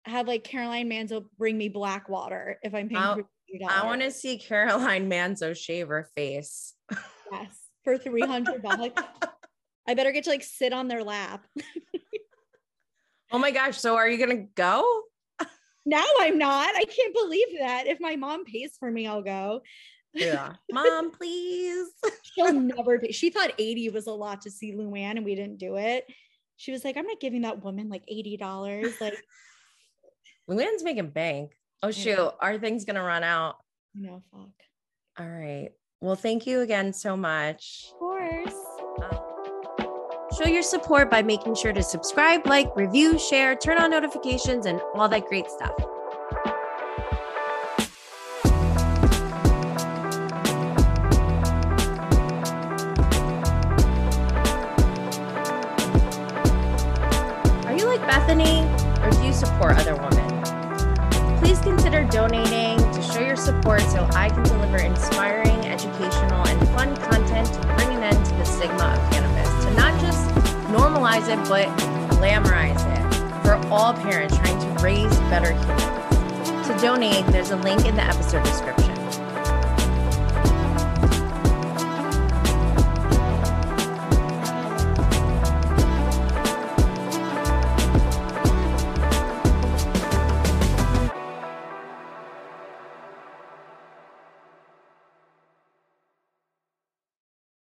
[0.06, 3.02] have like Caroline Manzo bring me black water if I'm paying.
[3.02, 3.68] I'll- $300.
[3.68, 6.76] I want to see Caroline Manzo shave her face.
[7.32, 8.92] yes for three hundred dollars.
[9.88, 11.46] I better get to like sit on their lap.
[13.32, 13.78] Oh my gosh.
[13.78, 15.04] So are you going to go?
[15.86, 16.76] Now I'm not.
[16.76, 17.88] I can't believe that.
[17.88, 19.62] If my mom pays for me, I'll go.
[20.14, 20.54] Yeah.
[20.72, 21.88] Mom, please.
[22.24, 23.12] She'll never pay.
[23.12, 26.06] She thought 80 was a lot to see Luann and we didn't do it.
[26.58, 29.00] She was like, I'm not giving that woman like $80.
[29.00, 29.24] Like,
[30.50, 31.54] Luann's making bank.
[31.82, 32.34] Oh, shoot.
[32.42, 33.56] Our thing's going to run out.
[33.96, 34.50] no, fuck.
[35.18, 35.70] All right.
[36.02, 37.88] Well, thank you again so much.
[37.94, 38.54] Of course.
[40.40, 44.80] Show your support by making sure to subscribe, like, review, share, turn on notifications, and
[44.96, 45.74] all that great stuff.
[57.66, 58.64] Are you like Bethany,
[59.04, 61.40] or do you support other women?
[61.40, 66.96] Please consider donating to show your support so I can deliver inspiring, educational, and fun
[66.96, 70.19] content to bring an end to the stigma of cannabis, to not just
[70.70, 71.68] normalize it, but
[72.18, 76.68] glamorize it for all parents trying to raise better humans.
[76.68, 78.99] To donate, there's a link in the episode description.